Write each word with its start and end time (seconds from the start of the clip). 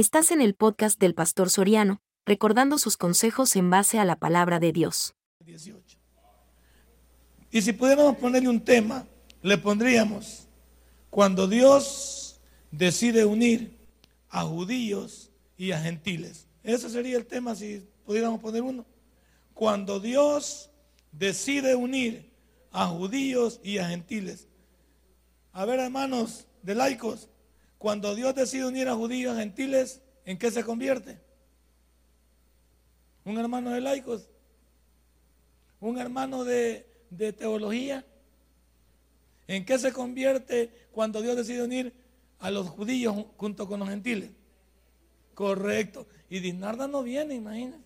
Estás 0.00 0.30
en 0.30 0.40
el 0.40 0.54
podcast 0.54 0.98
del 0.98 1.14
Pastor 1.14 1.50
Soriano, 1.50 2.00
recordando 2.24 2.78
sus 2.78 2.96
consejos 2.96 3.54
en 3.54 3.68
base 3.68 3.98
a 3.98 4.06
la 4.06 4.16
palabra 4.16 4.58
de 4.58 4.72
Dios. 4.72 5.14
18. 5.40 5.98
Y 7.50 7.60
si 7.60 7.74
pudiéramos 7.74 8.16
ponerle 8.16 8.48
un 8.48 8.64
tema, 8.64 9.06
le 9.42 9.58
pondríamos, 9.58 10.48
cuando 11.10 11.46
Dios 11.46 12.40
decide 12.70 13.26
unir 13.26 13.76
a 14.30 14.44
judíos 14.44 15.32
y 15.58 15.72
a 15.72 15.78
gentiles. 15.78 16.46
Ese 16.62 16.88
sería 16.88 17.18
el 17.18 17.26
tema 17.26 17.54
si 17.54 17.86
pudiéramos 18.06 18.40
poner 18.40 18.62
uno. 18.62 18.86
Cuando 19.52 20.00
Dios 20.00 20.70
decide 21.12 21.74
unir 21.74 22.32
a 22.72 22.86
judíos 22.86 23.60
y 23.62 23.76
a 23.76 23.86
gentiles. 23.86 24.48
A 25.52 25.66
ver, 25.66 25.78
hermanos 25.78 26.46
de 26.62 26.74
laicos, 26.74 27.28
cuando 27.80 28.14
Dios 28.14 28.34
decide 28.34 28.66
unir 28.66 28.90
a 28.90 28.94
judíos 28.94 29.34
a 29.34 29.40
gentiles, 29.40 30.02
¿en 30.26 30.36
qué 30.36 30.50
se 30.50 30.62
convierte? 30.62 31.18
Un 33.24 33.38
hermano 33.38 33.70
de 33.70 33.80
laicos, 33.80 34.28
un 35.80 35.98
hermano 35.98 36.44
de, 36.44 36.86
de 37.08 37.32
teología. 37.32 38.04
¿En 39.46 39.64
qué 39.64 39.78
se 39.78 39.94
convierte 39.94 40.88
cuando 40.92 41.22
Dios 41.22 41.36
decide 41.36 41.62
unir 41.62 41.94
a 42.38 42.50
los 42.50 42.68
judíos 42.68 43.16
junto 43.38 43.66
con 43.66 43.80
los 43.80 43.88
gentiles? 43.88 44.30
Correcto. 45.32 46.06
Y 46.28 46.40
Dinarda 46.40 46.86
no 46.86 47.02
viene, 47.02 47.34
imagínense. 47.34 47.80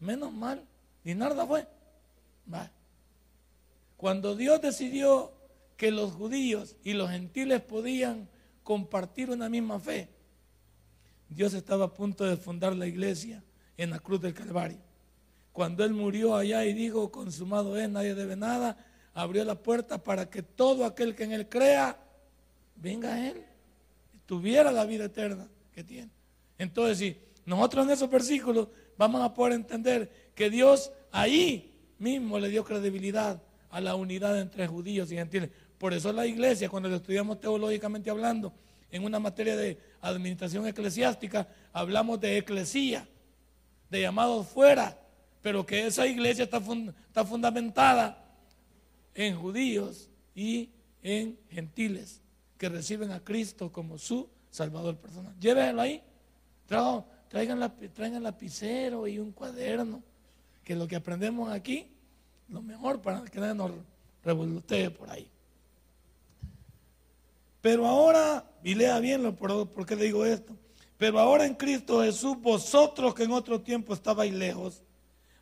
Menos 0.00 0.32
mal. 0.32 0.64
Dinarda 1.04 1.46
fue. 1.46 1.68
Va. 2.50 2.70
Cuando 3.98 4.34
Dios 4.34 4.62
decidió 4.62 5.30
que 5.76 5.90
los 5.90 6.12
judíos 6.12 6.76
y 6.82 6.94
los 6.94 7.10
gentiles 7.10 7.60
podían 7.60 8.32
compartir 8.64 9.30
una 9.30 9.48
misma 9.48 9.78
fe, 9.78 10.08
Dios 11.28 11.54
estaba 11.54 11.84
a 11.84 11.94
punto 11.94 12.24
de 12.24 12.36
fundar 12.36 12.74
la 12.74 12.86
iglesia 12.86 13.42
en 13.76 13.90
la 13.90 14.00
cruz 14.00 14.20
del 14.20 14.34
Calvario. 14.34 14.78
Cuando 15.52 15.84
Él 15.84 15.92
murió 15.92 16.34
allá 16.34 16.64
y 16.64 16.72
dijo, 16.72 17.12
consumado 17.12 17.78
es, 17.78 17.88
nadie 17.88 18.14
debe 18.14 18.34
nada, 18.34 18.76
abrió 19.12 19.44
la 19.44 19.54
puerta 19.54 20.02
para 20.02 20.28
que 20.28 20.42
todo 20.42 20.84
aquel 20.84 21.14
que 21.14 21.24
en 21.24 21.32
Él 21.32 21.48
crea, 21.48 21.96
venga 22.74 23.14
a 23.14 23.28
Él, 23.28 23.44
tuviera 24.26 24.72
la 24.72 24.84
vida 24.84 25.04
eterna 25.04 25.46
que 25.72 25.84
tiene. 25.84 26.10
Entonces, 26.58 26.98
si 26.98 27.16
nosotros 27.46 27.84
en 27.86 27.92
esos 27.92 28.10
versículos 28.10 28.68
vamos 28.96 29.22
a 29.22 29.32
poder 29.34 29.52
entender 29.54 30.30
que 30.34 30.50
Dios 30.50 30.90
ahí 31.12 31.72
mismo 31.98 32.38
le 32.38 32.48
dio 32.48 32.64
credibilidad 32.64 33.40
a 33.70 33.80
la 33.80 33.94
unidad 33.94 34.40
entre 34.40 34.66
judíos 34.66 35.10
y 35.10 35.16
gentiles. 35.16 35.50
Por 35.78 35.92
eso 35.92 36.12
la 36.12 36.26
iglesia, 36.26 36.68
cuando 36.68 36.88
lo 36.88 36.96
estudiamos 36.96 37.40
teológicamente 37.40 38.10
hablando, 38.10 38.52
en 38.94 39.04
una 39.04 39.18
materia 39.18 39.56
de 39.56 39.76
administración 40.00 40.68
eclesiástica, 40.68 41.48
hablamos 41.72 42.20
de 42.20 42.38
eclesía, 42.38 43.08
de 43.90 44.02
llamados 44.02 44.46
fuera, 44.46 44.96
pero 45.42 45.66
que 45.66 45.88
esa 45.88 46.06
iglesia 46.06 46.44
está, 46.44 46.62
está 47.08 47.24
fundamentada 47.24 48.24
en 49.12 49.36
judíos 49.36 50.08
y 50.32 50.70
en 51.02 51.36
gentiles 51.50 52.22
que 52.56 52.68
reciben 52.68 53.10
a 53.10 53.18
Cristo 53.18 53.72
como 53.72 53.98
su 53.98 54.28
Salvador 54.48 54.96
personal. 54.96 55.34
Llévenlo 55.40 55.82
ahí. 55.82 56.00
Traigan, 57.28 57.58
la, 57.58 57.74
traigan 57.74 58.22
lapicero 58.22 59.08
y 59.08 59.18
un 59.18 59.32
cuaderno, 59.32 60.04
que 60.62 60.76
lo 60.76 60.86
que 60.86 60.94
aprendemos 60.94 61.50
aquí, 61.50 61.88
lo 62.48 62.62
mejor 62.62 63.02
para 63.02 63.24
que 63.24 63.40
nadie 63.40 63.56
nos 63.56 63.72
revoltee 64.22 64.90
por 64.90 65.10
ahí. 65.10 65.28
Pero 67.64 67.86
ahora, 67.86 68.44
y 68.62 68.74
lea 68.74 68.98
bien 68.98 69.34
por, 69.36 69.70
por 69.70 69.86
qué 69.86 69.96
le 69.96 70.04
digo 70.04 70.26
esto, 70.26 70.54
pero 70.98 71.18
ahora 71.18 71.46
en 71.46 71.54
Cristo 71.54 72.02
Jesús, 72.02 72.38
vosotros 72.38 73.14
que 73.14 73.22
en 73.22 73.30
otro 73.30 73.62
tiempo 73.62 73.94
estabais 73.94 74.34
lejos, 74.34 74.82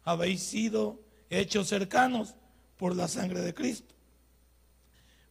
habéis 0.04 0.40
sido 0.40 1.00
hechos 1.28 1.66
cercanos 1.66 2.36
por 2.76 2.94
la 2.94 3.08
sangre 3.08 3.40
de 3.40 3.52
Cristo. 3.52 3.92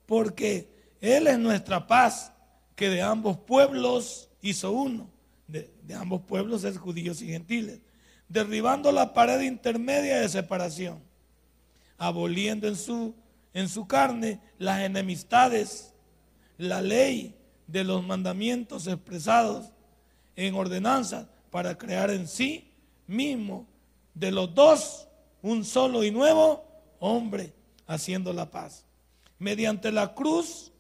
Porque 0.06 0.68
Él 1.00 1.28
es 1.28 1.40
nuestra 1.40 1.88
paz, 1.88 2.34
que 2.76 2.90
de 2.90 3.02
ambos 3.02 3.38
pueblos 3.38 4.28
hizo 4.42 4.74
uno 4.74 5.10
de, 5.48 5.72
ambos 5.96 6.24
pueblos 6.24 6.66
es 6.66 6.78
judíos 6.78 7.22
y 7.22 7.28
gentiles, 7.28 7.80
derribando 8.28 8.92
la 8.92 9.14
pared 9.14 9.40
intermedia 9.40 10.20
de 10.20 10.28
separación, 10.28 11.02
aboliendo 11.98 12.68
en 12.68 12.76
su, 12.76 13.16
en 13.54 13.70
su 13.70 13.88
carne 13.88 14.42
las 14.58 14.82
enemistades, 14.82 15.91
la 16.62 16.80
ley 16.80 17.36
de 17.66 17.84
los 17.84 18.06
mandamientos 18.06 18.86
expresados 18.86 19.72
en 20.36 20.54
ordenanzas 20.54 21.26
para 21.50 21.76
crear 21.76 22.12
en 22.12 22.28
sí 22.28 22.72
mismo 23.08 23.66
de 24.14 24.32
los 24.32 24.54
dos 24.54 25.08
un 25.42 25.66
solo 25.66 26.04
y 26.04 26.12
nuevo 26.12 26.64
hombre 27.00 27.52
haciendo 27.88 28.32
la 28.32 28.52
paz. 28.52 28.86
Mediante 29.40 29.92
la 29.92 30.14
cruz 30.14 30.72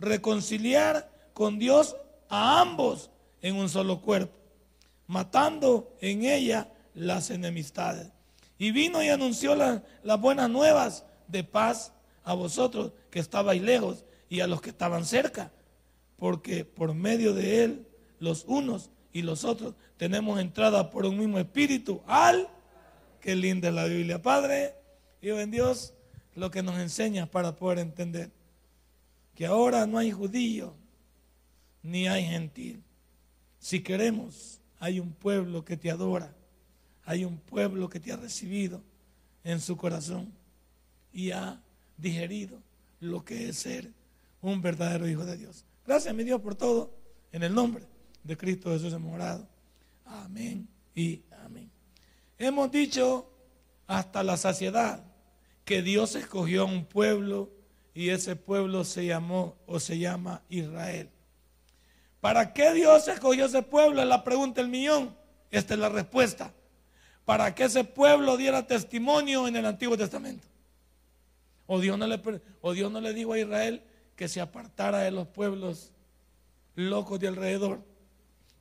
reconciliar 0.00 1.08
con 1.34 1.60
Dios 1.60 1.94
a 2.28 2.60
ambos 2.60 3.08
en 3.40 3.54
un 3.54 3.68
solo 3.68 4.00
cuerpo, 4.00 4.36
matando 5.06 5.96
en 6.00 6.24
ella 6.24 6.68
las 6.94 7.30
enemistades. 7.30 8.10
Y 8.58 8.72
vino 8.72 9.04
y 9.04 9.08
anunció 9.08 9.54
las 9.54 10.20
buenas 10.20 10.50
nuevas 10.50 11.04
de 11.28 11.44
paz 11.44 11.92
a 12.24 12.34
vosotros 12.34 12.90
que 13.08 13.20
estabais 13.20 13.62
lejos 13.62 14.04
y 14.28 14.40
a 14.40 14.46
los 14.46 14.60
que 14.60 14.70
estaban 14.70 15.04
cerca, 15.04 15.52
porque 16.16 16.64
por 16.64 16.94
medio 16.94 17.34
de 17.34 17.64
él 17.64 17.86
los 18.18 18.44
unos 18.46 18.90
y 19.12 19.22
los 19.22 19.44
otros 19.44 19.74
tenemos 19.96 20.40
entrada 20.40 20.90
por 20.90 21.06
un 21.06 21.18
mismo 21.18 21.38
espíritu 21.38 22.02
al, 22.06 22.48
que 23.20 23.34
linda 23.34 23.68
es 23.68 23.74
la 23.74 23.84
Biblia, 23.84 24.22
Padre, 24.22 24.74
y 25.20 25.30
en 25.30 25.50
Dios 25.50 25.94
lo 26.34 26.50
que 26.50 26.62
nos 26.62 26.78
enseña 26.78 27.26
para 27.26 27.56
poder 27.56 27.78
entender 27.78 28.30
que 29.34 29.46
ahora 29.46 29.86
no 29.86 29.98
hay 29.98 30.10
judío 30.10 30.74
ni 31.82 32.08
hay 32.08 32.24
gentil, 32.24 32.82
si 33.58 33.82
queremos, 33.82 34.60
hay 34.78 35.00
un 35.00 35.12
pueblo 35.12 35.64
que 35.64 35.76
te 35.76 35.90
adora, 35.90 36.34
hay 37.04 37.24
un 37.24 37.38
pueblo 37.38 37.88
que 37.88 38.00
te 38.00 38.12
ha 38.12 38.16
recibido 38.16 38.82
en 39.44 39.60
su 39.60 39.76
corazón 39.76 40.32
y 41.12 41.30
ha 41.30 41.60
digerido 41.96 42.60
lo 43.00 43.24
que 43.24 43.48
es 43.48 43.58
ser 43.58 43.92
un 44.40 44.62
verdadero 44.62 45.08
hijo 45.08 45.24
de 45.24 45.36
Dios. 45.36 45.64
Gracias, 45.86 46.14
mi 46.14 46.24
Dios, 46.24 46.40
por 46.40 46.54
todo. 46.54 46.94
En 47.32 47.42
el 47.42 47.54
nombre 47.54 47.84
de 48.22 48.36
Cristo 48.36 48.70
Jesús 48.70 48.92
hemos. 48.92 49.20
Amén 50.04 50.68
y 50.94 51.22
amén. 51.44 51.70
Hemos 52.38 52.70
dicho 52.70 53.30
hasta 53.86 54.22
la 54.22 54.36
saciedad 54.36 55.02
que 55.64 55.82
Dios 55.82 56.14
escogió 56.14 56.62
a 56.62 56.66
un 56.66 56.84
pueblo 56.84 57.50
y 57.94 58.10
ese 58.10 58.36
pueblo 58.36 58.84
se 58.84 59.06
llamó 59.06 59.56
o 59.66 59.80
se 59.80 59.98
llama 59.98 60.42
Israel. 60.48 61.10
¿Para 62.20 62.52
qué 62.52 62.72
Dios 62.72 63.08
escogió 63.08 63.46
ese 63.46 63.62
pueblo? 63.62 64.02
Es 64.02 64.08
la 64.08 64.24
pregunta 64.24 64.60
del 64.60 64.70
millón. 64.70 65.16
Esta 65.50 65.74
es 65.74 65.80
la 65.80 65.88
respuesta. 65.88 66.52
Para 67.24 67.54
que 67.54 67.64
ese 67.64 67.84
pueblo 67.84 68.36
diera 68.36 68.66
testimonio 68.66 69.46
en 69.46 69.56
el 69.56 69.66
Antiguo 69.66 69.96
Testamento. 69.96 70.46
O 71.66 71.80
Dios 71.80 71.98
no 71.98 72.06
le, 72.06 72.20
o 72.60 72.72
Dios 72.72 72.90
no 72.90 73.00
le 73.00 73.12
dijo 73.12 73.32
a 73.34 73.38
Israel 73.38 73.82
que 74.18 74.26
se 74.26 74.40
apartara 74.40 74.98
de 74.98 75.12
los 75.12 75.28
pueblos 75.28 75.92
locos 76.74 77.20
de 77.20 77.28
alrededor, 77.28 77.84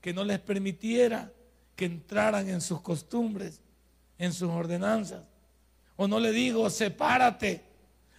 que 0.01 0.13
no 0.13 0.23
les 0.23 0.37
permitiera 0.37 1.31
que 1.75 1.85
entraran 1.85 2.47
en 2.47 2.61
sus 2.61 2.79
costumbres, 2.79 3.59
en 4.19 4.33
sus 4.33 4.51
ordenanzas. 4.51 5.23
O 5.95 6.07
no 6.07 6.19
le 6.19 6.31
digo, 6.31 6.69
sepárate. 6.69 7.63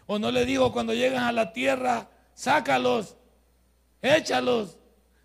O 0.09 0.19
no 0.19 0.32
le 0.32 0.44
digo, 0.47 0.72
cuando 0.72 0.93
llegan 0.93 1.22
a 1.22 1.31
la 1.31 1.53
tierra, 1.53 2.09
sácalos, 2.34 3.16
échalos. 4.03 4.77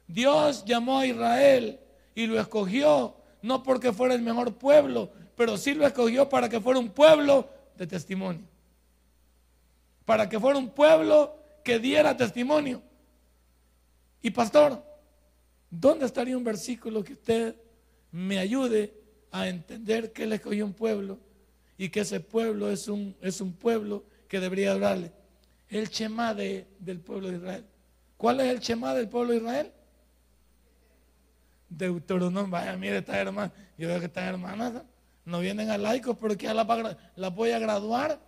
Dios 0.08 0.66
llamó 0.66 1.00
a 1.00 1.08
Israel 1.08 1.80
y 2.14 2.28
lo 2.28 2.40
escogió 2.40 3.16
no 3.42 3.64
porque 3.64 3.92
fuera 3.92 4.14
el 4.14 4.22
mejor 4.22 4.54
pueblo, 4.54 5.10
pero 5.36 5.58
sí 5.58 5.74
lo 5.74 5.88
escogió 5.88 6.30
para 6.30 6.48
que 6.48 6.62
fuera 6.62 6.80
un 6.80 6.90
pueblo 6.90 7.50
de 7.76 7.88
testimonio. 7.88 8.44
Para 10.06 10.30
que 10.30 10.40
fuera 10.40 10.60
un 10.60 10.70
pueblo 10.70 11.43
que 11.64 11.80
diera 11.80 12.16
testimonio. 12.16 12.82
Y 14.22 14.32
pastor, 14.32 14.84
¿dónde 15.70 16.06
estaría 16.06 16.38
un 16.38 16.44
versículo 16.44 17.04
que 17.04 17.14
usted 17.14 17.56
me 18.12 18.40
ayude 18.40 18.94
a 19.32 19.48
entender 19.48 20.14
que 20.14 20.24
él 20.24 20.34
escogió 20.34 20.66
un 20.66 20.74
pueblo 20.74 21.20
y 21.78 21.90
que 21.90 22.02
ese 22.02 22.20
pueblo 22.20 22.70
es 22.70 22.88
un, 22.88 23.16
es 23.22 23.42
un 23.42 23.54
pueblo 23.54 24.06
que 24.28 24.40
debería 24.40 24.72
adorarle? 24.72 25.12
El 25.70 25.90
Shema 25.90 26.34
de, 26.34 26.68
del 26.80 27.00
pueblo 27.00 27.30
de 27.30 27.38
Israel. 27.38 27.66
¿Cuál 28.18 28.40
es 28.42 28.48
el 28.48 28.60
Shema 28.60 28.94
del 28.94 29.10
pueblo 29.10 29.32
de 29.32 29.38
Israel? 29.38 29.72
Deuteronomio, 31.68 32.52
vaya, 32.52 32.78
mire, 32.78 33.00
estas 33.00 33.16
hermanas, 33.16 33.52
yo 33.78 33.88
veo 33.88 34.00
que 34.00 34.06
estas 34.06 34.26
hermanas 34.26 34.84
no 35.26 35.40
vienen 35.40 35.70
a 35.70 35.78
laicos, 35.78 36.18
pero 36.20 36.38
que 36.38 36.54
las, 36.54 37.36
voy 37.36 37.52
a 37.52 37.60
graduar 37.60 38.20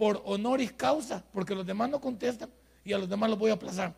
por 0.00 0.22
honoris 0.24 0.72
causa, 0.72 1.22
porque 1.30 1.54
los 1.54 1.66
demás 1.66 1.90
no 1.90 2.00
contestan 2.00 2.48
y 2.82 2.94
a 2.94 2.96
los 2.96 3.06
demás 3.06 3.28
los 3.28 3.38
voy 3.38 3.50
a 3.50 3.54
aplazar. 3.54 3.94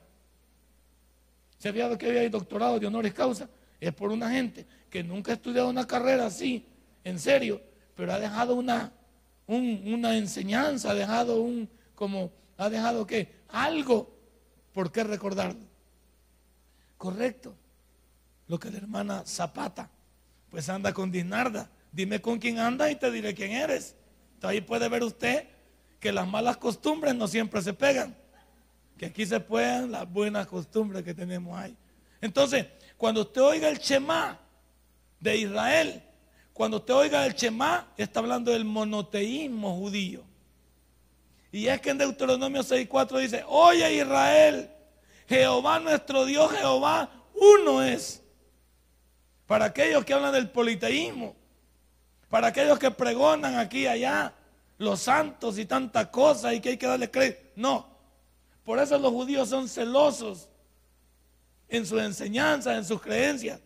¿Se 1.59 1.69
había 1.69 1.97
que 1.97 2.09
había 2.09 2.29
doctorado 2.29 2.81
de 2.81 2.89
honoris 2.89 3.15
causa? 3.15 3.49
es 3.79 3.95
por 3.95 4.11
una 4.11 4.29
gente 4.29 4.67
que 4.91 5.05
nunca 5.05 5.31
ha 5.31 5.37
estudiado 5.37 5.69
una 5.69 5.87
carrera 5.87 6.27
así, 6.27 6.67
en 7.05 7.21
serio, 7.21 7.63
pero 7.95 8.13
ha 8.13 8.19
dejado 8.19 8.57
una, 8.57 8.93
una 9.47 10.17
enseñanza, 10.17 10.91
ha 10.91 10.95
dejado 10.95 11.41
un, 11.41 11.69
como, 11.95 12.33
ha 12.57 12.69
dejado 12.69 13.07
que 13.07 13.37
algo 13.47 14.13
por 14.73 14.91
qué 14.91 15.05
recordarlo. 15.05 15.67
Correcto. 16.99 17.55
Lo 18.49 18.59
que 18.59 18.73
la 18.73 18.79
hermana 18.79 19.23
Zapata, 19.25 19.89
pues 20.51 20.69
anda 20.69 20.93
con 20.93 21.13
Dinarda. 21.13 21.71
Dime 21.93 22.21
con 22.21 22.41
quién 22.41 22.59
anda 22.59 22.91
y 22.91 22.97
te 22.97 23.09
diré 23.13 23.35
quién 23.35 23.53
eres. 23.53 23.95
Entonces 24.35 24.59
ahí 24.59 24.61
puede 24.63 24.89
ver 24.89 25.05
usted 25.05 25.52
que 26.03 26.11
las 26.11 26.27
malas 26.27 26.57
costumbres 26.57 27.15
no 27.15 27.29
siempre 27.29 27.63
se 27.63 27.73
pegan. 27.73 28.13
Que 28.99 29.07
aquí 29.07 29.25
se 29.25 29.39
pueden 29.39 29.93
las 29.93 30.11
buenas 30.11 30.49
costumbres 30.49 31.05
que 31.05 31.15
tenemos 31.15 31.57
ahí. 31.57 31.77
Entonces, 32.21 32.67
cuando 32.97 33.21
usted 33.21 33.41
oiga 33.41 33.69
el 33.69 33.79
Shema 33.79 34.37
de 35.21 35.37
Israel, 35.37 36.03
cuando 36.53 36.79
usted 36.79 36.93
oiga 36.93 37.25
el 37.25 37.35
Shema, 37.35 37.87
está 37.97 38.19
hablando 38.19 38.51
del 38.51 38.65
monoteísmo 38.65 39.77
judío. 39.77 40.25
Y 41.53 41.69
es 41.69 41.81
que 41.81 41.91
en 41.91 41.99
Deuteronomio 41.99 42.63
6.4 42.63 43.21
dice, 43.21 43.45
oye 43.47 43.95
Israel, 43.95 44.71
Jehová 45.29 45.79
nuestro 45.79 46.25
Dios, 46.25 46.51
Jehová 46.51 47.11
uno 47.33 47.81
es. 47.81 48.21
Para 49.47 49.67
aquellos 49.67 50.05
que 50.05 50.15
hablan 50.15 50.33
del 50.33 50.51
politeísmo, 50.51 51.37
para 52.29 52.49
aquellos 52.49 52.81
que 52.81 52.91
pregonan 52.91 53.57
aquí 53.57 53.83
y 53.83 53.87
allá, 53.87 54.35
los 54.83 55.01
santos 55.01 55.59
y 55.59 55.65
tantas 55.65 56.09
cosas 56.09 56.55
y 56.55 56.61
que 56.61 56.71
hay 56.71 56.77
que 56.77 56.87
darle 56.87 57.11
crédito. 57.11 57.41
No, 57.57 57.87
por 58.65 58.79
eso 58.79 58.99
los 58.99 59.13
judíos 59.13 59.49
son 59.49 59.69
celosos 59.69 60.49
en 61.69 61.87
su 61.87 61.99
enseñanza, 61.99 62.77
en 62.77 62.85
sus 62.85 63.01
creencias, 63.01 63.61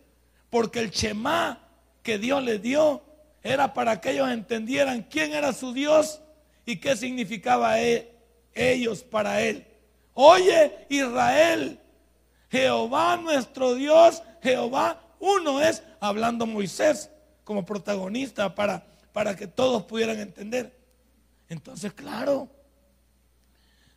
porque 0.51 0.81
el 0.81 0.91
Shema 0.91 1.61
que 2.03 2.19
Dios 2.19 2.43
les 2.43 2.61
dio 2.63 3.03
era 3.43 3.73
para 3.73 4.01
que 4.01 4.11
ellos 4.11 4.29
entendieran 4.31 5.03
quién 5.03 5.33
era 5.33 5.53
su 5.53 5.73
Dios 5.73 6.21
y 6.65 6.77
qué 6.77 6.97
significaba 6.97 7.81
e, 7.81 8.13
ellos 8.55 9.03
para 9.03 9.41
él. 9.41 9.67
Oye 10.15 10.87
Israel, 10.89 11.81
Jehová 12.51 13.17
nuestro 13.17 13.75
Dios, 13.75 14.23
Jehová 14.43 15.01
uno 15.19 15.63
es, 15.63 15.83
hablando 15.99 16.47
Moisés 16.47 17.11
como 17.43 17.65
protagonista 17.65 18.55
para, 18.55 18.85
para 19.13 19.35
que 19.35 19.47
todos 19.47 19.85
pudieran 19.85 20.19
entender. 20.19 20.76
Entonces, 21.49 21.93
claro, 21.93 22.49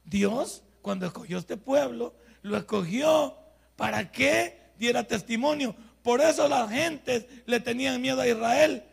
Dios 0.04 0.64
cuando 0.82 1.06
escogió 1.06 1.38
este 1.38 1.58
pueblo, 1.58 2.14
lo 2.42 2.58
escogió 2.58 3.38
para 3.76 4.12
que 4.12 4.58
diera 4.78 5.04
testimonio. 5.04 5.76
Por 6.04 6.22
eso 6.22 6.48
las 6.48 6.70
gentes 6.70 7.26
le 7.46 7.60
tenían 7.60 8.02
miedo 8.02 8.22
a 8.22 8.28
Israel, 8.28 8.84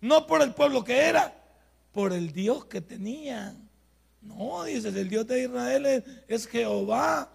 no 0.00 0.26
por 0.26 0.42
el 0.42 0.54
pueblo 0.54 0.84
que 0.84 1.00
era, 1.00 1.34
por 1.92 2.12
el 2.12 2.32
Dios 2.32 2.64
que 2.66 2.80
tenían. 2.80 3.68
No, 4.20 4.64
dices, 4.64 4.94
el 4.94 5.08
Dios 5.08 5.26
de 5.26 5.42
Israel 5.42 6.04
es, 6.28 6.46
Jehová, 6.46 7.28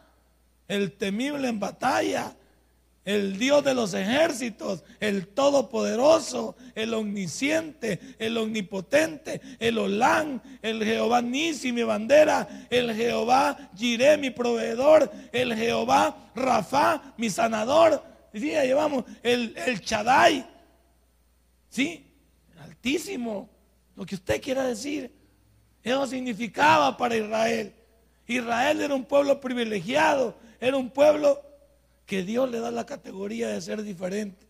el 0.67 0.93
temible 0.93 1.49
en 1.49 1.59
batalla, 1.59 2.35
el 3.07 3.37
Dios 3.39 3.63
de 3.63 3.73
los 3.73 3.93
ejércitos, 3.93 4.83
el 4.99 5.29
todopoderoso, 5.29 6.57
el 6.75 6.93
omnisciente, 6.93 8.01
el 8.19 8.37
omnipotente, 8.37 9.39
el 9.59 9.77
Olán, 9.77 10.41
el 10.61 10.83
Jehová 10.83 11.21
Nisi, 11.21 11.71
mi 11.71 11.83
bandera, 11.83 12.67
el 12.69 12.93
Jehová 12.93 13.71
Jiré, 13.77 14.17
mi 14.17 14.29
proveedor, 14.29 15.09
el 15.31 15.55
Jehová 15.55 16.31
Rafa, 16.35 17.13
mi 17.15 17.29
sanador. 17.29 18.03
Sí, 18.33 18.51
ya 18.51 18.65
llevamos 18.65 19.05
el, 19.23 19.55
el 19.65 19.79
Chadai, 19.79 20.45
sí, 21.69 22.05
altísimo, 22.59 23.49
lo 23.95 24.05
que 24.05 24.15
usted 24.15 24.41
quiera 24.41 24.63
decir. 24.63 25.15
Eso 25.81 26.05
significaba 26.07 26.97
para 26.97 27.15
Israel. 27.15 27.73
Israel 28.27 28.81
era 28.81 28.93
un 28.93 29.05
pueblo 29.05 29.39
privilegiado, 29.39 30.37
era 30.59 30.75
un 30.75 30.89
pueblo 30.89 31.46
que 32.07 32.23
Dios 32.23 32.49
le 32.49 32.59
da 32.59 32.71
la 32.71 32.85
categoría 32.85 33.49
de 33.49 33.61
ser 33.61 33.83
diferente. 33.83 34.47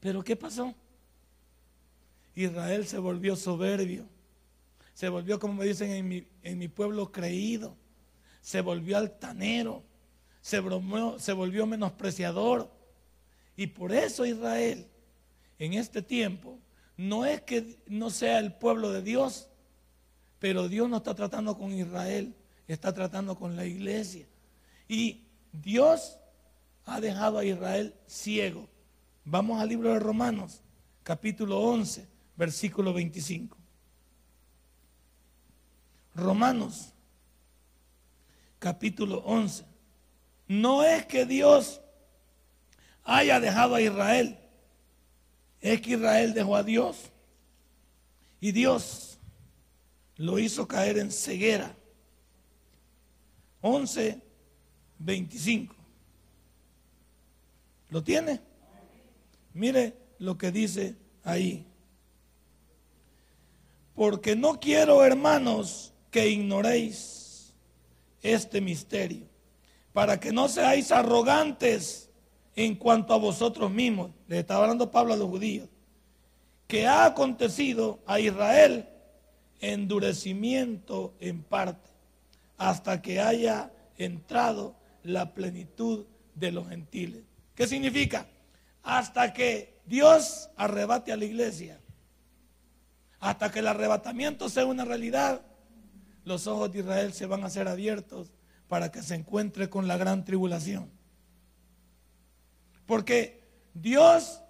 Pero 0.00 0.22
¿qué 0.24 0.34
pasó? 0.34 0.74
Israel 2.34 2.86
se 2.86 2.98
volvió 2.98 3.36
soberbio, 3.36 4.04
se 4.94 5.08
volvió, 5.08 5.38
como 5.38 5.54
me 5.54 5.64
dicen 5.64 5.92
en 5.92 6.08
mi, 6.08 6.26
en 6.42 6.58
mi 6.58 6.66
pueblo, 6.66 7.12
creído, 7.12 7.76
se 8.40 8.60
volvió 8.60 8.98
altanero, 8.98 9.84
se, 10.40 10.60
se 11.18 11.32
volvió 11.32 11.66
menospreciador. 11.66 12.68
Y 13.56 13.68
por 13.68 13.92
eso 13.92 14.26
Israel, 14.26 14.88
en 15.58 15.74
este 15.74 16.02
tiempo, 16.02 16.58
no 16.96 17.24
es 17.26 17.42
que 17.42 17.78
no 17.86 18.10
sea 18.10 18.40
el 18.40 18.54
pueblo 18.54 18.90
de 18.90 19.02
Dios, 19.02 19.48
pero 20.40 20.68
Dios 20.68 20.88
no 20.88 20.96
está 20.96 21.14
tratando 21.14 21.56
con 21.56 21.72
Israel, 21.72 22.34
está 22.66 22.92
tratando 22.92 23.36
con 23.36 23.54
la 23.54 23.66
iglesia. 23.66 24.26
Y 24.88 25.29
Dios 25.52 26.18
ha 26.84 27.00
dejado 27.00 27.38
a 27.38 27.44
Israel 27.44 27.94
ciego. 28.06 28.68
Vamos 29.24 29.60
al 29.60 29.68
libro 29.68 29.92
de 29.92 29.98
Romanos, 29.98 30.62
capítulo 31.02 31.60
11, 31.60 32.08
versículo 32.36 32.92
25. 32.92 33.56
Romanos, 36.14 36.92
capítulo 38.58 39.18
11. 39.18 39.64
No 40.48 40.82
es 40.82 41.06
que 41.06 41.26
Dios 41.26 41.80
haya 43.04 43.40
dejado 43.40 43.74
a 43.74 43.80
Israel, 43.80 44.38
es 45.60 45.80
que 45.80 45.92
Israel 45.92 46.34
dejó 46.34 46.56
a 46.56 46.62
Dios. 46.62 47.10
Y 48.40 48.52
Dios 48.52 49.18
lo 50.16 50.38
hizo 50.38 50.66
caer 50.66 50.98
en 50.98 51.12
ceguera. 51.12 51.76
11, 53.60 54.22
25. 55.00 55.74
¿Lo 57.88 58.04
tiene? 58.04 58.40
Mire 59.52 59.96
lo 60.18 60.38
que 60.38 60.52
dice 60.52 60.96
ahí. 61.24 61.66
Porque 63.94 64.36
no 64.36 64.60
quiero, 64.60 65.04
hermanos, 65.04 65.92
que 66.10 66.28
ignoréis 66.28 67.52
este 68.22 68.60
misterio, 68.60 69.26
para 69.92 70.20
que 70.20 70.32
no 70.32 70.48
seáis 70.48 70.92
arrogantes 70.92 72.10
en 72.54 72.76
cuanto 72.76 73.14
a 73.14 73.18
vosotros 73.18 73.70
mismos, 73.70 74.10
le 74.28 74.40
está 74.40 74.56
hablando 74.56 74.90
Pablo 74.90 75.14
a 75.14 75.16
los 75.16 75.28
judíos, 75.28 75.68
que 76.66 76.86
ha 76.86 77.04
acontecido 77.04 78.00
a 78.06 78.20
Israel 78.20 78.88
endurecimiento 79.60 81.14
en 81.20 81.42
parte, 81.42 81.90
hasta 82.56 83.02
que 83.02 83.20
haya 83.20 83.72
entrado 83.96 84.79
la 85.02 85.34
plenitud 85.34 86.06
de 86.34 86.52
los 86.52 86.68
gentiles. 86.68 87.22
¿Qué 87.54 87.66
significa? 87.66 88.26
Hasta 88.82 89.32
que 89.32 89.80
Dios 89.86 90.50
arrebate 90.56 91.12
a 91.12 91.16
la 91.16 91.24
iglesia, 91.24 91.80
hasta 93.18 93.50
que 93.50 93.58
el 93.58 93.66
arrebatamiento 93.66 94.48
sea 94.48 94.66
una 94.66 94.84
realidad, 94.84 95.42
los 96.24 96.46
ojos 96.46 96.72
de 96.72 96.80
Israel 96.80 97.12
se 97.12 97.26
van 97.26 97.44
a 97.44 97.50
ser 97.50 97.68
abiertos 97.68 98.32
para 98.68 98.90
que 98.90 99.02
se 99.02 99.14
encuentre 99.14 99.68
con 99.68 99.88
la 99.88 99.96
gran 99.96 100.24
tribulación. 100.24 100.90
Porque 102.86 103.42
Dios, 103.74 104.40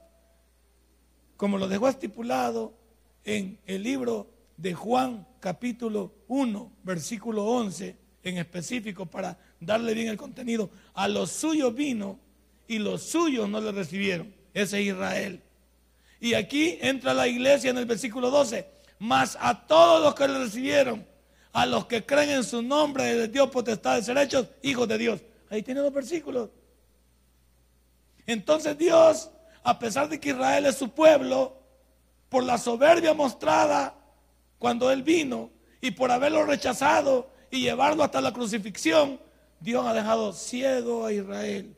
como 1.37 1.59
lo 1.59 1.69
dejó 1.69 1.89
estipulado 1.89 2.75
en 3.25 3.59
el 3.67 3.83
libro 3.83 4.31
de 4.57 4.75
Juan 4.75 5.27
capítulo 5.41 6.15
1, 6.29 6.73
versículo 6.83 7.47
11, 7.47 7.97
en 8.23 8.39
específico 8.39 9.07
para 9.07 9.39
darle 9.61 9.95
bien 9.95 10.09
el 10.09 10.17
contenido, 10.17 10.71
a 10.95 11.09
los 11.09 11.31
suyos 11.31 11.75
vino 11.75 12.19
y 12.69 12.79
los 12.79 13.03
suyos 13.03 13.49
no 13.49 13.61
le 13.61 13.73
recibieron. 13.73 14.33
Ese 14.55 14.81
es 14.81 14.87
Israel. 14.89 15.43
Y 16.21 16.35
aquí 16.35 16.79
entra 16.81 17.15
la 17.15 17.27
iglesia 17.27 17.71
en 17.71 17.79
el 17.79 17.87
versículo 17.87 18.31
12, 18.31 18.67
mas 18.99 19.39
a 19.41 19.67
todos 19.67 20.03
los 20.03 20.15
que 20.15 20.29
le 20.29 20.39
recibieron, 20.39 21.07
a 21.53 21.67
los 21.67 21.87
que 21.87 22.05
creen 22.05 22.31
en 22.31 22.45
su 22.45 22.63
nombre, 22.63 23.15
de 23.15 23.29
Dios 23.29 23.51
potestad 23.51 23.97
de 23.97 24.03
ser 24.03 24.19
hechos 24.19 24.47
hijos 24.63 24.87
de 24.87 24.99
Dios. 24.99 25.21
Ahí 25.49 25.63
tiene 25.63 25.81
los 25.81 25.93
versículos. 25.93 26.51
Entonces 28.27 28.77
Dios, 28.77 29.31
a 29.65 29.79
pesar 29.79 30.09
de 30.09 30.21
que 30.21 30.31
Israel 30.31 30.67
es 30.67 30.77
su 30.77 30.91
pueblo, 30.91 31.61
por 32.29 32.45
la 32.45 32.57
soberbia 32.59 33.13
mostrada 33.13 33.95
cuando 34.59 34.91
Él 34.91 35.03
vino 35.03 35.51
y 35.81 35.91
por 35.91 36.11
haberlo 36.11 36.47
rechazado 36.47 37.31
y 37.51 37.61
llevarlo 37.61 38.03
hasta 38.03 38.21
la 38.21 38.33
crucifixión, 38.33 39.21
Dios 39.61 39.85
ha 39.87 39.93
dejado 39.93 40.33
ciego 40.33 41.05
a 41.05 41.13
Israel, 41.13 41.77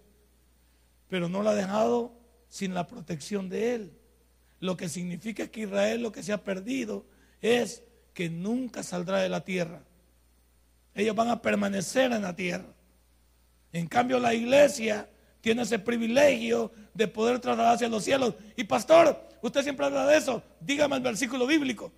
pero 1.08 1.28
no 1.28 1.42
lo 1.42 1.50
ha 1.50 1.54
dejado 1.54 2.12
sin 2.48 2.74
la 2.74 2.86
protección 2.86 3.48
de 3.48 3.74
Él. 3.74 3.92
Lo 4.60 4.76
que 4.76 4.88
significa 4.88 5.48
que 5.48 5.62
Israel 5.62 6.02
lo 6.02 6.12
que 6.12 6.22
se 6.22 6.32
ha 6.32 6.44
perdido 6.44 7.04
es 7.40 7.82
que 8.14 8.30
nunca 8.30 8.82
saldrá 8.82 9.18
de 9.18 9.28
la 9.28 9.44
tierra. 9.44 9.82
Ellos 10.94 11.16
van 11.16 11.30
a 11.30 11.42
permanecer 11.42 12.12
en 12.12 12.22
la 12.22 12.36
tierra. 12.36 12.68
En 13.72 13.86
cambio, 13.86 14.18
la 14.18 14.34
iglesia 14.34 15.08
tiene 15.40 15.62
ese 15.62 15.78
privilegio 15.78 16.70
de 16.94 17.08
poder 17.08 17.40
trasladarse 17.40 17.86
a 17.86 17.88
los 17.88 18.04
cielos. 18.04 18.34
Y 18.56 18.64
pastor, 18.64 19.28
usted 19.40 19.62
siempre 19.62 19.86
habla 19.86 20.06
de 20.06 20.18
eso. 20.18 20.42
Dígame 20.60 20.96
el 20.96 21.02
versículo 21.02 21.46
bíblico. 21.46 21.90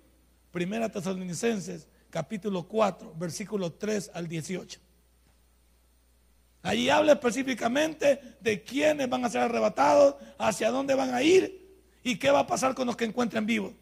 Primera 0.51 0.89
Tesalonicenses, 0.89 1.87
capítulo 2.15 2.65
4, 2.65 3.13
versículo 3.17 3.73
3 3.73 4.11
al 4.13 4.29
18. 4.29 4.79
Allí 6.61 6.89
habla 6.89 7.11
específicamente 7.11 8.37
de 8.39 8.63
quiénes 8.63 9.09
van 9.09 9.25
a 9.25 9.29
ser 9.29 9.41
arrebatados, 9.41 10.15
hacia 10.37 10.71
dónde 10.71 10.95
van 10.95 11.13
a 11.13 11.21
ir 11.21 11.77
y 12.03 12.17
qué 12.17 12.31
va 12.31 12.39
a 12.39 12.47
pasar 12.47 12.73
con 12.73 12.87
los 12.87 12.95
que 12.95 13.03
encuentren 13.03 13.45
vivos. 13.45 13.73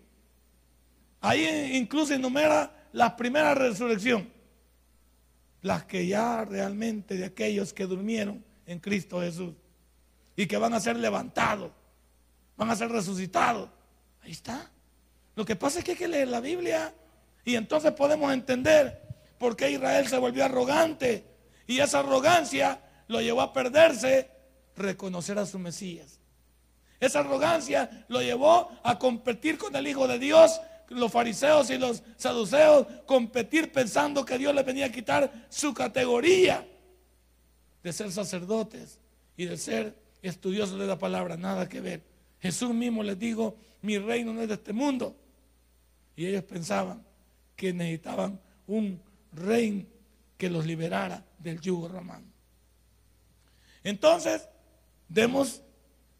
Ahí 1.21 1.45
incluso 1.75 2.15
enumera 2.15 2.89
la 2.91 3.15
primera 3.15 3.53
resurrección, 3.53 4.27
las 5.61 5.85
que 5.85 6.07
ya 6.07 6.43
realmente 6.43 7.15
de 7.15 7.25
aquellos 7.25 7.71
que 7.71 7.85
durmieron 7.85 8.43
en 8.65 8.79
Cristo 8.79 9.21
Jesús 9.21 9.53
y 10.35 10.47
que 10.47 10.57
van 10.57 10.73
a 10.73 10.79
ser 10.79 10.97
levantados, 10.97 11.71
van 12.57 12.71
a 12.71 12.75
ser 12.75 12.89
resucitados. 12.89 13.69
Ahí 14.23 14.31
está. 14.31 14.71
Lo 15.35 15.45
que 15.45 15.55
pasa 15.55 15.77
es 15.77 15.85
que 15.85 15.91
hay 15.91 15.97
que 15.97 16.07
leer 16.07 16.29
la 16.29 16.39
Biblia 16.39 16.95
y 17.45 17.55
entonces 17.55 17.91
podemos 17.91 18.31
entender 18.31 19.01
por 19.37 19.55
qué 19.55 19.71
Israel 19.71 20.07
se 20.07 20.17
volvió 20.17 20.45
arrogante 20.45 21.25
y 21.67 21.79
esa 21.79 21.99
arrogancia 21.99 22.81
lo 23.07 23.21
llevó 23.21 23.41
a 23.41 23.53
perderse 23.53 24.29
reconocer 24.75 25.37
a 25.37 25.45
su 25.45 25.59
Mesías. 25.59 26.19
Esa 26.99 27.19
arrogancia 27.19 28.05
lo 28.07 28.21
llevó 28.21 28.71
a 28.83 28.97
competir 28.97 29.57
con 29.57 29.75
el 29.75 29.87
Hijo 29.87 30.07
de 30.07 30.19
Dios, 30.19 30.61
los 30.87 31.11
fariseos 31.11 31.69
y 31.69 31.77
los 31.77 32.03
saduceos, 32.15 32.87
competir 33.05 33.71
pensando 33.71 34.23
que 34.23 34.37
Dios 34.37 34.55
les 34.55 34.65
venía 34.65 34.85
a 34.85 34.91
quitar 34.91 35.47
su 35.49 35.73
categoría 35.73 36.65
de 37.83 37.91
ser 37.91 38.11
sacerdotes 38.11 38.99
y 39.35 39.45
de 39.45 39.57
ser 39.57 39.97
estudiosos 40.21 40.79
de 40.79 40.87
la 40.87 40.97
palabra, 40.97 41.35
nada 41.35 41.67
que 41.67 41.81
ver. 41.81 42.01
Jesús 42.39 42.73
mismo 42.73 43.03
les 43.03 43.19
dijo, 43.19 43.57
mi 43.81 43.97
reino 43.97 44.33
no 44.33 44.41
es 44.41 44.47
de 44.47 44.53
este 44.53 44.71
mundo. 44.71 45.17
Y 46.15 46.25
ellos 46.27 46.43
pensaban 46.43 47.03
que 47.55 47.73
necesitaban 47.73 48.39
un 48.67 49.01
rey 49.31 49.87
que 50.37 50.49
los 50.49 50.65
liberara 50.65 51.23
del 51.39 51.59
yugo 51.59 51.87
romano. 51.87 52.25
Entonces, 53.83 54.47
demos 55.09 55.61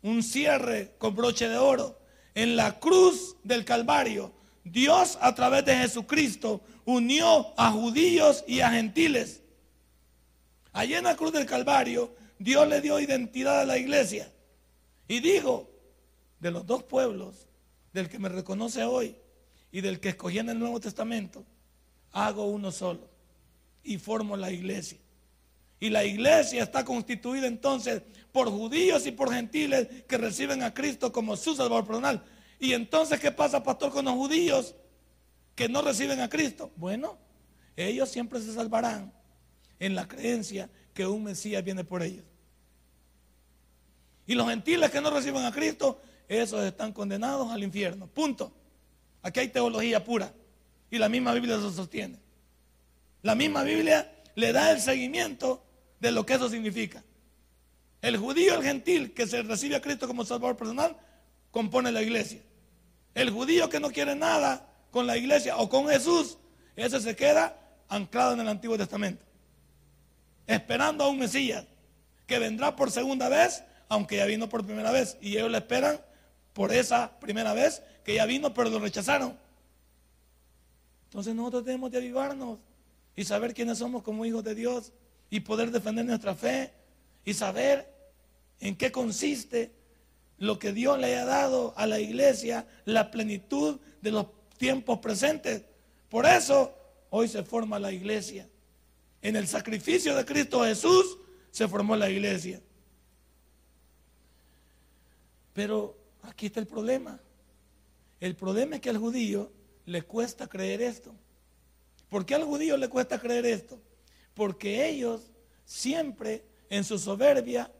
un 0.01 0.21
cierre 0.21 0.95
con 0.97 1.15
broche 1.15 1.47
de 1.47 1.57
oro. 1.57 1.99
En 2.35 2.55
la 2.55 2.79
cruz 2.79 3.35
del 3.43 3.63
Calvario, 3.63 4.33
Dios 4.63 5.17
a 5.21 5.33
través 5.35 5.65
de 5.65 5.75
Jesucristo 5.75 6.61
unió 6.85 7.53
a 7.57 7.71
judíos 7.71 8.43
y 8.47 8.61
a 8.61 8.71
gentiles. 8.71 9.41
Allí 10.73 10.95
en 10.95 11.03
la 11.03 11.15
cruz 11.15 11.31
del 11.31 11.45
Calvario, 11.45 12.15
Dios 12.39 12.67
le 12.67 12.81
dio 12.81 12.99
identidad 12.99 13.61
a 13.61 13.65
la 13.65 13.77
iglesia. 13.77 14.31
Y 15.07 15.19
dijo, 15.19 15.69
de 16.39 16.51
los 16.51 16.65
dos 16.65 16.83
pueblos, 16.83 17.47
del 17.93 18.09
que 18.09 18.19
me 18.19 18.29
reconoce 18.29 18.83
hoy 18.83 19.15
y 19.74 19.82
del 19.82 20.00
que 20.00 20.10
escogí 20.10 20.38
en 20.38 20.50
el 20.50 20.60
Nuevo 20.60 20.80
Testamento, 20.80 21.44
hago 22.12 22.46
uno 22.46 22.72
solo 22.72 23.10
y 23.84 23.98
formo 23.98 24.38
la 24.38 24.51
iglesia. 24.51 25.00
Y 25.80 25.89
la 25.89 26.06
iglesia 26.06 26.62
está 26.62 26.86
constituida 26.86 27.48
entonces 27.48 28.03
por 28.32 28.50
judíos 28.50 29.08
y 29.08 29.12
por 29.12 29.34
gentiles 29.34 29.88
que 30.08 30.18
reciben 30.20 30.62
a 30.62 30.75
Cristo 30.75 31.12
como 31.12 31.36
su 31.36 31.56
Salvador 31.56 31.88
personal. 31.88 32.24
Y 32.60 32.74
entonces, 32.74 33.20
¿qué 33.20 33.32
pasa, 33.32 33.63
pastor, 33.63 33.92
con 33.92 34.06
los 34.06 34.13
judíos 34.13 34.75
que 35.56 35.68
no 35.68 35.82
reciben 35.82 36.22
a 36.22 36.30
Cristo? 36.30 36.72
Bueno, 36.75 37.18
ellos 37.75 38.10
siempre 38.10 38.39
se 38.42 38.53
salvarán 38.53 39.12
en 39.80 39.96
la 39.96 40.08
creencia 40.08 40.70
que 40.94 41.08
un 41.08 41.24
Mesías 41.24 41.63
viene 41.63 41.84
por 41.84 42.03
ellos. 42.03 42.25
Y 44.27 44.36
los 44.36 44.48
gentiles 44.48 44.92
que 44.92 45.01
no 45.01 45.10
reciben 45.10 45.44
a 45.44 45.51
Cristo, 45.51 46.00
esos 46.27 46.63
están 46.63 46.94
condenados 46.94 47.51
al 47.51 47.63
infierno. 47.63 48.06
Punto. 48.06 48.53
Aquí 49.24 49.39
hay 49.39 49.48
teología 49.48 50.03
pura. 50.03 50.32
Y 50.92 51.00
la 51.00 51.10
misma 51.10 51.34
Biblia 51.34 51.56
se 51.58 51.72
sostiene. 51.74 52.20
La 53.24 53.34
misma 53.34 53.63
Biblia 53.63 54.13
le 54.36 54.51
da 54.51 54.72
el 54.72 54.80
seguimiento 54.80 55.63
de 56.00 56.12
lo 56.12 56.25
que 56.25 56.34
eso 56.34 56.50
significa. 56.50 57.03
El 58.01 58.18
judío, 58.18 58.56
el 58.56 58.63
gentil 58.63 59.13
que 59.13 59.25
se 59.25 59.42
recibe 59.42 59.77
a 59.77 59.82
Cristo 59.82 60.08
como 60.08 60.25
Salvador 60.25 60.58
personal, 60.58 60.98
compone 61.50 61.92
la 61.92 62.01
iglesia. 62.01 62.42
El 63.15 63.30
judío 63.30 63.70
que 63.70 63.80
no 63.80 63.92
quiere 63.92 64.13
nada 64.13 64.70
con 64.92 65.08
la 65.08 65.18
iglesia 65.18 65.58
o 65.58 65.70
con 65.70 65.88
Jesús, 65.88 66.38
ese 66.75 67.00
se 67.00 67.15
queda 67.15 67.58
anclado 67.88 68.34
en 68.34 68.42
el 68.42 68.50
Antiguo 68.50 68.77
Testamento, 68.77 69.24
esperando 70.48 71.03
a 71.03 71.10
un 71.10 71.20
Mesías 71.20 71.65
que 72.27 72.39
vendrá 72.39 72.75
por 72.75 72.92
segunda 72.92 73.30
vez, 73.30 73.63
aunque 73.88 74.18
ya 74.18 74.25
vino 74.25 74.50
por 74.50 74.65
primera 74.65 74.92
vez, 74.92 75.18
y 75.22 75.38
ellos 75.38 75.51
le 75.51 75.60
esperan 75.60 76.01
por 76.53 76.74
esa 76.74 77.20
primera 77.20 77.53
vez 77.53 77.82
que 78.03 78.15
ya 78.15 78.25
vino, 78.25 78.53
pero 78.53 78.69
lo 78.69 78.79
rechazaron. 78.79 79.38
Entonces 81.05 81.36
nosotros 81.36 81.65
tenemos 81.65 81.91
que 81.91 81.98
avivarnos 81.98 82.60
y 83.15 83.24
saber 83.24 83.53
quiénes 83.53 83.77
somos 83.77 84.03
como 84.03 84.25
hijos 84.25 84.43
de 84.43 84.55
Dios 84.55 84.91
y 85.29 85.39
poder 85.41 85.72
defender 85.72 86.05
nuestra 86.05 86.36
fe 86.36 86.72
y 87.25 87.33
saber 87.33 87.91
en 88.60 88.75
qué 88.75 88.91
consiste 88.91 89.72
lo 90.38 90.60
que 90.60 90.74
Dios 90.74 91.00
le 91.00 91.15
ha 91.17 91.25
dado 91.25 91.74
a 91.77 91.86
la 91.86 92.00
iglesia, 92.00 92.67
la 92.86 93.12
plenitud 93.12 93.79
de 94.01 94.12
los 94.12 94.27
tiempos 94.57 95.00
presentes. 95.00 95.63
Por 96.10 96.25
eso 96.25 96.74
hoy 97.10 97.27
se 97.27 97.43
forma 97.43 97.79
la 97.79 97.91
iglesia. 97.91 98.48
En 99.22 99.36
el 99.36 99.48
sacrificio 99.48 100.15
de 100.15 100.25
Cristo 100.25 100.63
Jesús 100.63 101.17
se 101.51 101.67
formó 101.67 101.95
la 101.95 102.10
iglesia. 102.10 102.62
Pero 105.53 105.95
aquí 106.24 106.48
está 106.48 106.60
el 106.60 106.67
problema. 106.67 107.19
El 108.24 108.36
problema 108.36 108.75
es 108.75 108.82
que 108.82 108.89
al 108.89 108.98
judío 108.98 109.51
le 109.86 110.01
cuesta 110.01 110.48
creer 110.48 110.82
esto. 110.82 111.13
¿Por 112.08 112.25
qué 112.25 112.36
al 112.36 112.46
judío 112.46 112.77
le 112.77 112.88
cuesta 112.88 113.20
creer 113.20 113.46
esto? 113.46 113.80
porque 114.34 114.88
ellos 114.88 115.22
siempre 115.65 116.44
en 116.70 116.84
su 116.84 116.98
soberbia 116.98 117.72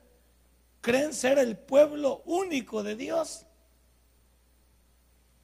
creen 0.82 1.14
ser 1.14 1.40
el 1.40 1.58
pueblo 1.58 2.22
único 2.26 2.84
de 2.84 2.96
Dios. 2.96 3.46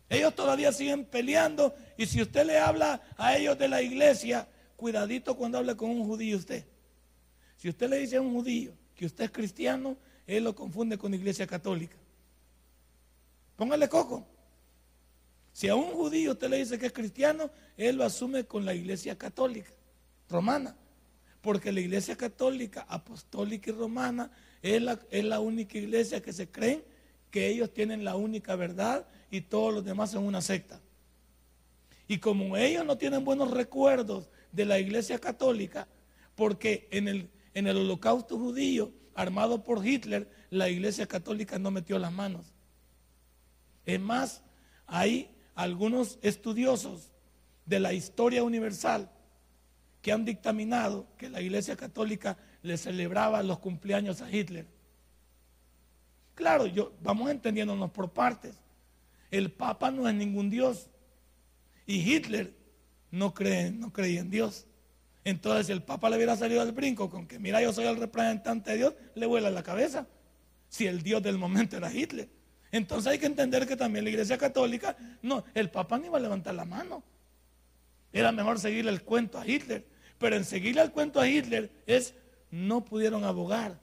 Ellos 0.09 0.33
todavía 0.35 0.71
siguen 0.71 1.05
peleando 1.05 1.75
y 1.97 2.05
si 2.05 2.21
usted 2.21 2.45
le 2.45 2.57
habla 2.57 3.01
a 3.17 3.37
ellos 3.37 3.57
de 3.57 3.67
la 3.67 3.81
iglesia, 3.81 4.47
cuidadito 4.75 5.35
cuando 5.35 5.57
hable 5.57 5.75
con 5.75 5.89
un 5.89 6.05
judío 6.05 6.37
usted. 6.37 6.65
Si 7.57 7.69
usted 7.69 7.89
le 7.89 7.97
dice 7.97 8.17
a 8.17 8.21
un 8.21 8.33
judío 8.33 8.73
que 8.95 9.05
usted 9.05 9.25
es 9.25 9.31
cristiano, 9.31 9.97
él 10.25 10.43
lo 10.43 10.55
confunde 10.55 10.97
con 10.97 11.13
iglesia 11.13 11.45
católica. 11.45 11.95
Póngale 13.55 13.87
coco. 13.89 14.25
Si 15.59 15.67
a 15.67 15.75
un 15.75 15.91
judío 15.91 16.31
usted 16.31 16.49
le 16.49 16.55
dice 16.55 16.79
que 16.79 16.85
es 16.85 16.93
cristiano, 16.93 17.51
él 17.75 17.97
lo 17.97 18.05
asume 18.05 18.45
con 18.45 18.63
la 18.63 18.73
iglesia 18.73 19.17
católica, 19.17 19.73
romana. 20.29 20.73
Porque 21.41 21.73
la 21.73 21.81
iglesia 21.81 22.15
católica, 22.15 22.85
apostólica 22.87 23.69
y 23.69 23.73
romana 23.73 24.31
es 24.61 24.81
la, 24.81 24.97
es 25.11 25.25
la 25.25 25.41
única 25.41 25.77
iglesia 25.77 26.21
que 26.21 26.31
se 26.31 26.49
creen 26.49 26.81
que 27.29 27.49
ellos 27.49 27.73
tienen 27.73 28.05
la 28.05 28.15
única 28.15 28.55
verdad 28.55 29.05
y 29.29 29.41
todos 29.41 29.73
los 29.73 29.83
demás 29.83 30.11
son 30.11 30.23
una 30.23 30.39
secta. 30.41 30.79
Y 32.07 32.19
como 32.19 32.55
ellos 32.55 32.85
no 32.85 32.97
tienen 32.97 33.25
buenos 33.25 33.51
recuerdos 33.51 34.29
de 34.53 34.63
la 34.63 34.79
iglesia 34.79 35.19
católica, 35.19 35.89
porque 36.35 36.87
en 36.89 37.09
el, 37.09 37.29
en 37.53 37.67
el 37.67 37.75
holocausto 37.75 38.39
judío 38.39 38.93
armado 39.13 39.61
por 39.61 39.85
Hitler, 39.85 40.31
la 40.51 40.69
iglesia 40.69 41.05
católica 41.05 41.59
no 41.59 41.69
metió 41.69 41.99
las 41.99 42.13
manos. 42.13 42.45
Es 43.85 43.99
más, 43.99 44.41
hay 44.87 45.35
algunos 45.59 46.19
estudiosos 46.21 47.11
de 47.65 47.81
la 47.81 47.91
historia 47.91 48.43
universal 48.43 49.11
que 50.01 50.13
han 50.13 50.23
dictaminado 50.23 51.05
que 51.17 51.29
la 51.29 51.41
Iglesia 51.41 51.75
Católica 51.75 52.37
le 52.61 52.77
celebraba 52.77 53.43
los 53.43 53.59
cumpleaños 53.59 54.21
a 54.21 54.31
Hitler. 54.31 54.67
Claro, 56.33 56.65
yo, 56.65 56.93
vamos 57.01 57.29
entendiéndonos 57.29 57.91
por 57.91 58.09
partes. 58.13 58.55
El 59.31 59.51
Papa 59.51 59.91
no 59.91 60.07
es 60.07 60.15
ningún 60.15 60.49
Dios. 60.49 60.89
Y 61.85 62.09
Hitler 62.09 62.53
no, 63.11 63.33
cree, 63.33 63.69
no 63.69 63.91
creía 63.91 64.21
en 64.21 64.29
Dios. 64.29 64.65
Entonces, 65.25 65.67
si 65.67 65.73
el 65.73 65.83
Papa 65.83 66.09
le 66.09 66.15
hubiera 66.15 66.37
salido 66.37 66.61
al 66.61 66.71
brinco 66.71 67.09
con 67.09 67.27
que, 67.27 67.37
mira, 67.37 67.61
yo 67.61 67.73
soy 67.73 67.83
el 67.85 67.97
representante 67.97 68.71
de 68.71 68.77
Dios, 68.77 68.93
le 69.13 69.25
vuela 69.25 69.51
la 69.51 69.61
cabeza. 69.61 70.07
Si 70.69 70.87
el 70.87 71.03
Dios 71.03 71.21
del 71.21 71.37
momento 71.37 71.75
era 71.75 71.93
Hitler. 71.93 72.29
Entonces 72.71 73.11
hay 73.11 73.19
que 73.19 73.25
entender 73.25 73.67
que 73.67 73.75
también 73.75 74.05
la 74.05 74.11
Iglesia 74.11 74.37
Católica, 74.37 74.95
no, 75.21 75.43
el 75.53 75.69
Papa 75.69 75.97
no 75.97 76.05
iba 76.05 76.17
a 76.17 76.21
levantar 76.21 76.53
la 76.55 76.65
mano. 76.65 77.03
Era 78.13 78.31
mejor 78.31 78.59
seguirle 78.59 78.91
el 78.91 79.03
cuento 79.03 79.39
a 79.39 79.47
Hitler. 79.47 79.85
Pero 80.17 80.35
en 80.35 80.43
seguirle 80.43 80.81
el 80.81 80.91
cuento 80.91 81.19
a 81.19 81.27
Hitler 81.27 81.71
es, 81.87 82.13
no 82.51 82.83
pudieron 82.83 83.23
abogar 83.23 83.79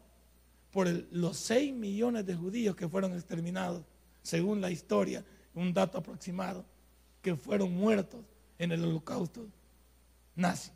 por 0.71 0.89
los 1.11 1.39
6 1.39 1.73
millones 1.73 2.27
de 2.27 2.35
judíos 2.35 2.77
que 2.77 2.89
fueron 2.89 3.15
exterminados, 3.15 3.83
según 4.23 4.61
la 4.61 4.71
historia, 4.71 5.25
un 5.55 5.73
dato 5.73 5.99
aproximado, 5.99 6.65
que 7.23 7.35
fueron 7.35 7.73
muertos 7.73 8.21
en 8.59 8.73
el 8.73 8.85
holocausto 8.85 9.49
nazi. 10.35 10.71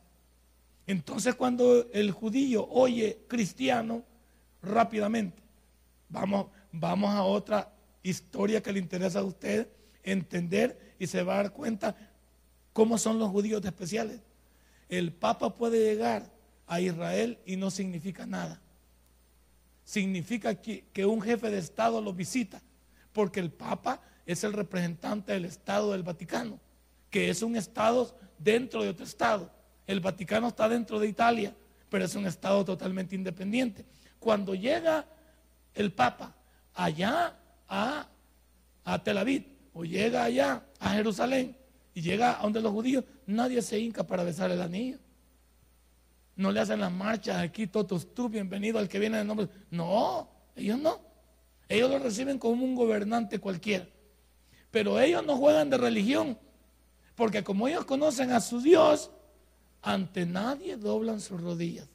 Entonces 0.87 1.35
cuando 1.35 1.87
el 1.93 2.11
judío 2.11 2.67
oye 2.69 3.19
cristiano, 3.29 4.03
rápidamente 4.63 5.41
Vamos, 6.11 6.47
vamos 6.73 7.11
a 7.11 7.23
otra 7.23 7.73
historia 8.03 8.63
que 8.63 8.73
le 8.73 8.79
interesa 8.79 9.21
a 9.21 9.25
usted 9.25 9.69
entender 10.03 10.95
y 10.99 11.07
se 11.07 11.23
va 11.23 11.35
a 11.35 11.43
dar 11.43 11.53
cuenta 11.53 11.97
cómo 12.73 12.99
son 12.99 13.19
los 13.19 13.31
judíos 13.31 13.65
especiales. 13.65 14.21
El 14.89 15.13
Papa 15.13 15.55
puede 15.55 15.79
llegar 15.79 16.31
a 16.67 16.81
Israel 16.81 17.39
y 17.45 17.57
no 17.57 17.71
significa 17.71 18.27
nada. 18.27 18.61
Significa 19.85 20.55
que, 20.55 21.05
un 21.05 21.21
jefe 21.21 21.51
de 21.51 21.59
Estado 21.59 22.01
lo 22.01 22.13
visita, 22.13 22.63
porque 23.13 23.41
el 23.41 23.51
Papa 23.51 24.01
es 24.25 24.45
el 24.45 24.53
representante 24.53 25.33
del 25.33 25.45
Estado 25.45 25.93
del 25.93 26.03
Vaticano, 26.03 26.61
que 27.11 27.29
es 27.29 27.43
un 27.43 27.57
Estado 27.57 28.17
dentro 28.39 28.83
de 28.83 28.91
otro 28.91 29.05
Estado. 29.05 29.51
El 29.87 30.01
Vaticano 30.01 30.49
está 30.49 30.69
dentro 30.69 31.01
de 31.01 31.09
Italia, 31.09 31.55
pero 31.89 32.05
es 32.05 32.15
un 32.15 32.27
Estado 32.27 32.65
totalmente 32.65 33.17
independiente. 33.17 33.85
Cuando 34.21 34.55
llega 34.55 35.07
el 35.75 35.93
Papa 35.93 36.37
allá 36.75 37.40
a, 37.71 38.09
Tel 39.05 39.19
Aviv, 39.19 39.47
o 39.73 39.85
llega 39.85 40.25
allá 40.25 40.67
a 40.81 40.91
Jerusalén, 40.91 41.57
y 41.95 42.03
llega 42.03 42.39
a 42.39 42.43
donde 42.43 42.61
los 42.61 42.73
judíos, 42.73 43.05
nadie 43.27 43.63
se 43.63 43.79
hinca 43.79 44.05
para 44.05 44.25
besar 44.25 44.51
el 44.51 44.61
anillo. 44.61 44.99
No 46.37 46.51
le 46.51 46.61
hacen 46.61 46.81
las 46.81 46.93
marchas 46.93 47.37
aquí, 47.37 47.67
todos 47.67 48.15
tú, 48.15 48.29
bienvenido 48.29 48.79
al 48.79 48.89
que 48.89 48.99
viene 48.99 49.19
de 49.19 49.25
nombre. 49.25 49.49
No, 49.71 50.29
ellos 50.57 50.79
no. 50.79 51.01
Ellos 51.69 51.91
lo 51.91 51.99
reciben 51.99 52.39
como 52.39 52.65
un 52.65 52.75
gobernante 52.75 53.39
cualquiera. 53.39 53.87
Pero 54.71 54.99
ellos 54.99 55.25
no 55.25 55.37
juegan 55.37 55.71
de 55.71 55.79
religión. 55.79 56.39
Porque 57.15 57.45
como 57.45 57.69
ellos 57.69 57.85
conocen 57.85 58.33
a 58.33 58.41
su 58.41 58.61
Dios, 58.61 59.11
ante 59.83 60.25
nadie 60.27 60.77
doblan 60.77 61.21
sus 61.21 61.41
rodillas. 61.41 61.89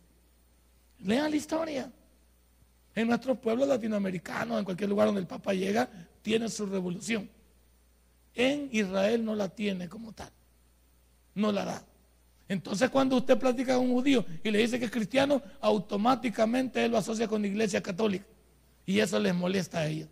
Lean 0.99 1.31
la 1.31 1.37
historia. 1.37 1.91
En 2.95 3.09
nuestros 3.09 3.37
pueblos 3.37 3.67
latinoamericanos, 3.67 4.57
en 4.57 4.63
cualquier 4.63 4.89
lugar 4.89 5.07
donde 5.07 5.21
el 5.21 5.27
Papa 5.27 5.53
llega, 5.53 5.89
tiene 6.21 6.47
su 6.47 6.65
revolución. 6.65 7.29
En 8.33 8.69
Israel 8.71 9.23
no 9.23 9.35
la 9.35 9.49
tiene 9.49 9.89
como 9.89 10.13
tal. 10.13 10.31
No 11.35 11.51
la 11.51 11.65
da. 11.65 11.85
Entonces 12.47 12.89
cuando 12.89 13.17
usted 13.17 13.37
platica 13.37 13.75
con 13.75 13.87
un 13.87 13.93
judío 13.93 14.25
y 14.43 14.49
le 14.49 14.59
dice 14.59 14.79
que 14.79 14.85
es 14.85 14.91
cristiano, 14.91 15.41
automáticamente 15.59 16.85
él 16.85 16.91
lo 16.91 16.97
asocia 16.97 17.27
con 17.27 17.41
la 17.41 17.47
iglesia 17.49 17.81
católica. 17.81 18.25
Y 18.85 18.99
eso 18.99 19.19
les 19.19 19.35
molesta 19.35 19.79
a 19.79 19.87
ellos. 19.87 20.07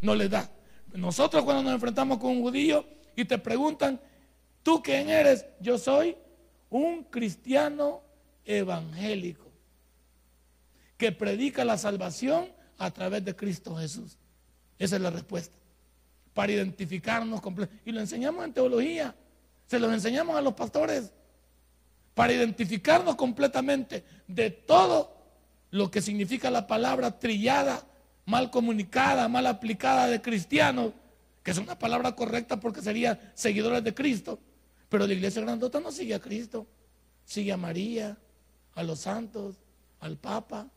No 0.00 0.14
les 0.14 0.30
da. 0.30 0.48
Nosotros 0.94 1.42
cuando 1.42 1.62
nos 1.64 1.72
enfrentamos 1.72 2.18
con 2.18 2.30
un 2.30 2.42
judío 2.42 2.84
y 3.16 3.24
te 3.24 3.38
preguntan, 3.38 4.00
¿tú 4.62 4.80
quién 4.82 5.08
eres? 5.08 5.44
Yo 5.60 5.76
soy 5.76 6.16
un 6.68 7.02
cristiano 7.04 8.02
evangélico 8.44 9.49
que 11.00 11.12
predica 11.12 11.64
la 11.64 11.78
salvación 11.78 12.52
a 12.76 12.90
través 12.90 13.24
de 13.24 13.34
Cristo 13.34 13.74
Jesús. 13.74 14.18
Esa 14.78 14.96
es 14.96 15.02
la 15.02 15.08
respuesta. 15.08 15.56
Para 16.34 16.52
identificarnos 16.52 17.40
Y 17.86 17.92
lo 17.92 18.00
enseñamos 18.00 18.44
en 18.44 18.52
teología, 18.52 19.14
se 19.66 19.78
lo 19.78 19.90
enseñamos 19.90 20.36
a 20.36 20.42
los 20.42 20.52
pastores, 20.52 21.10
para 22.14 22.34
identificarnos 22.34 23.16
completamente 23.16 24.04
de 24.28 24.50
todo 24.50 25.16
lo 25.70 25.90
que 25.90 26.02
significa 26.02 26.50
la 26.50 26.66
palabra 26.66 27.18
trillada, 27.18 27.82
mal 28.26 28.50
comunicada, 28.50 29.26
mal 29.26 29.46
aplicada 29.46 30.06
de 30.06 30.20
cristianos, 30.20 30.92
que 31.42 31.52
es 31.52 31.56
una 31.56 31.78
palabra 31.78 32.14
correcta 32.14 32.60
porque 32.60 32.82
sería 32.82 33.32
seguidores 33.34 33.82
de 33.82 33.94
Cristo, 33.94 34.38
pero 34.90 35.06
la 35.06 35.14
iglesia 35.14 35.40
grandota 35.40 35.80
no 35.80 35.92
sigue 35.92 36.14
a 36.14 36.20
Cristo, 36.20 36.66
sigue 37.24 37.52
a 37.52 37.56
María, 37.56 38.18
a 38.74 38.82
los 38.82 38.98
santos, 38.98 39.56
al 40.00 40.18
Papa, 40.18 40.68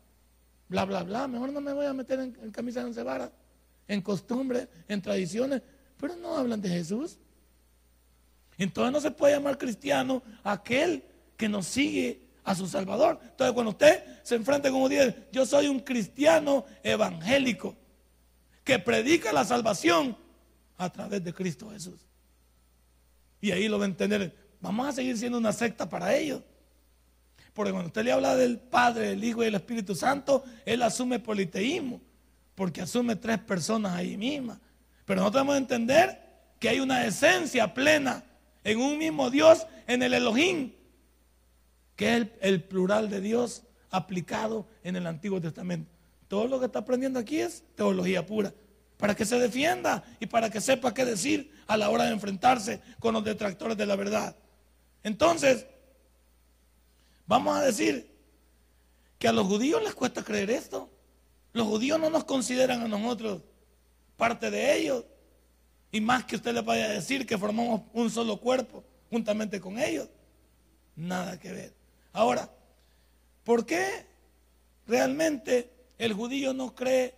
bla, 0.68 0.84
bla, 0.84 1.02
bla. 1.02 1.28
Mejor 1.28 1.52
no 1.52 1.60
me 1.60 1.72
voy 1.72 1.86
a 1.86 1.92
meter 1.92 2.20
en, 2.20 2.50
camisa 2.50 2.80
de 2.80 2.86
once 2.86 3.02
varas 3.02 3.30
en 3.86 4.00
costumbres, 4.00 4.68
en 4.88 5.02
tradiciones, 5.02 5.62
pero 5.98 6.16
no 6.16 6.36
hablan 6.36 6.60
de 6.60 6.68
Jesús. 6.68 7.18
Entonces 8.56 8.92
no 8.92 9.00
se 9.00 9.10
puede 9.10 9.34
llamar 9.34 9.58
cristiano 9.58 10.22
aquel 10.42 11.04
que 11.36 11.48
nos 11.48 11.66
sigue 11.66 12.28
a 12.44 12.54
su 12.54 12.66
Salvador. 12.66 13.18
Entonces 13.22 13.52
cuando 13.52 13.70
usted 13.70 14.04
se 14.22 14.36
enfrenta 14.36 14.70
con 14.70 14.82
un 14.82 14.90
día, 14.90 15.28
yo 15.32 15.44
soy 15.44 15.68
un 15.68 15.80
cristiano 15.80 16.64
evangélico 16.82 17.76
que 18.62 18.78
predica 18.78 19.32
la 19.32 19.44
salvación 19.44 20.16
a 20.78 20.90
través 20.90 21.22
de 21.22 21.34
Cristo 21.34 21.70
Jesús. 21.70 22.00
Y 23.40 23.50
ahí 23.50 23.68
lo 23.68 23.78
va 23.78 23.84
a 23.84 23.88
entender. 23.88 24.34
Vamos 24.60 24.88
a 24.88 24.92
seguir 24.92 25.18
siendo 25.18 25.36
una 25.36 25.52
secta 25.52 25.88
para 25.88 26.16
ellos. 26.16 26.40
Porque 27.54 27.72
cuando 27.72 27.86
usted 27.86 28.04
le 28.04 28.12
habla 28.12 28.36
del 28.36 28.58
Padre, 28.58 29.08
del 29.08 29.24
Hijo 29.24 29.42
y 29.42 29.46
del 29.46 29.54
Espíritu 29.54 29.94
Santo, 29.94 30.44
Él 30.66 30.82
asume 30.82 31.18
politeísmo 31.18 32.00
porque 32.54 32.80
asume 32.80 33.16
tres 33.16 33.38
personas 33.38 33.92
ahí 33.92 34.16
mismas. 34.16 34.58
Pero 35.04 35.22
no 35.22 35.30
tenemos 35.30 35.54
que 35.54 35.58
entender 35.58 36.20
que 36.58 36.68
hay 36.68 36.80
una 36.80 37.04
esencia 37.04 37.74
plena 37.74 38.24
en 38.62 38.80
un 38.80 38.98
mismo 38.98 39.30
Dios, 39.30 39.66
en 39.86 40.02
el 40.02 40.14
Elohim, 40.14 40.72
que 41.96 42.16
es 42.16 42.26
el, 42.40 42.62
plural 42.62 43.10
de 43.10 43.20
Dios 43.20 43.62
aplicado 43.90 44.66
en 44.82 44.96
el 44.96 45.06
Antiguo 45.06 45.40
Testamento. 45.40 45.90
Todo 46.28 46.46
lo 46.46 46.58
que 46.58 46.66
está 46.66 46.80
aprendiendo 46.80 47.18
aquí 47.18 47.40
es 47.40 47.62
teología 47.74 48.24
pura, 48.24 48.54
para 48.96 49.14
que 49.14 49.26
se 49.26 49.38
defienda 49.38 50.02
y 50.20 50.26
para 50.26 50.48
que 50.48 50.60
sepa 50.60 50.94
qué 50.94 51.04
decir 51.04 51.52
a 51.66 51.76
la 51.76 51.90
hora 51.90 52.04
de 52.04 52.12
enfrentarse 52.12 52.80
con 52.98 53.12
los 53.14 53.24
detractores 53.24 53.76
de 53.76 53.86
la 53.86 53.96
verdad. 53.96 54.34
Entonces, 55.02 55.66
vamos 57.26 57.56
a 57.56 57.62
decir 57.62 58.10
que 59.18 59.28
a 59.28 59.32
los 59.32 59.46
judíos 59.46 59.82
les 59.82 59.94
cuesta 59.94 60.22
creer 60.22 60.50
esto. 60.50 60.90
Los 61.52 61.66
judíos 61.66 61.98
no 62.00 62.10
nos 62.10 62.24
consideran 62.24 62.82
a 62.82 62.88
nosotros 62.88 63.42
parte 64.16 64.50
de 64.50 64.76
ellos. 64.76 65.04
Y 65.92 66.00
más 66.00 66.24
que 66.24 66.36
usted 66.36 66.52
le 66.52 66.60
vaya 66.60 66.86
a 66.86 66.88
decir 66.88 67.26
que 67.26 67.38
formamos 67.38 67.82
un 67.92 68.10
solo 68.10 68.38
cuerpo 68.40 68.84
juntamente 69.10 69.60
con 69.60 69.78
ellos. 69.78 70.08
Nada 70.96 71.38
que 71.38 71.52
ver. 71.52 71.74
Ahora, 72.12 72.50
¿por 73.44 73.64
qué 73.64 74.06
realmente 74.86 75.70
el 75.98 76.12
judío 76.12 76.52
no 76.52 76.74
cree 76.74 77.14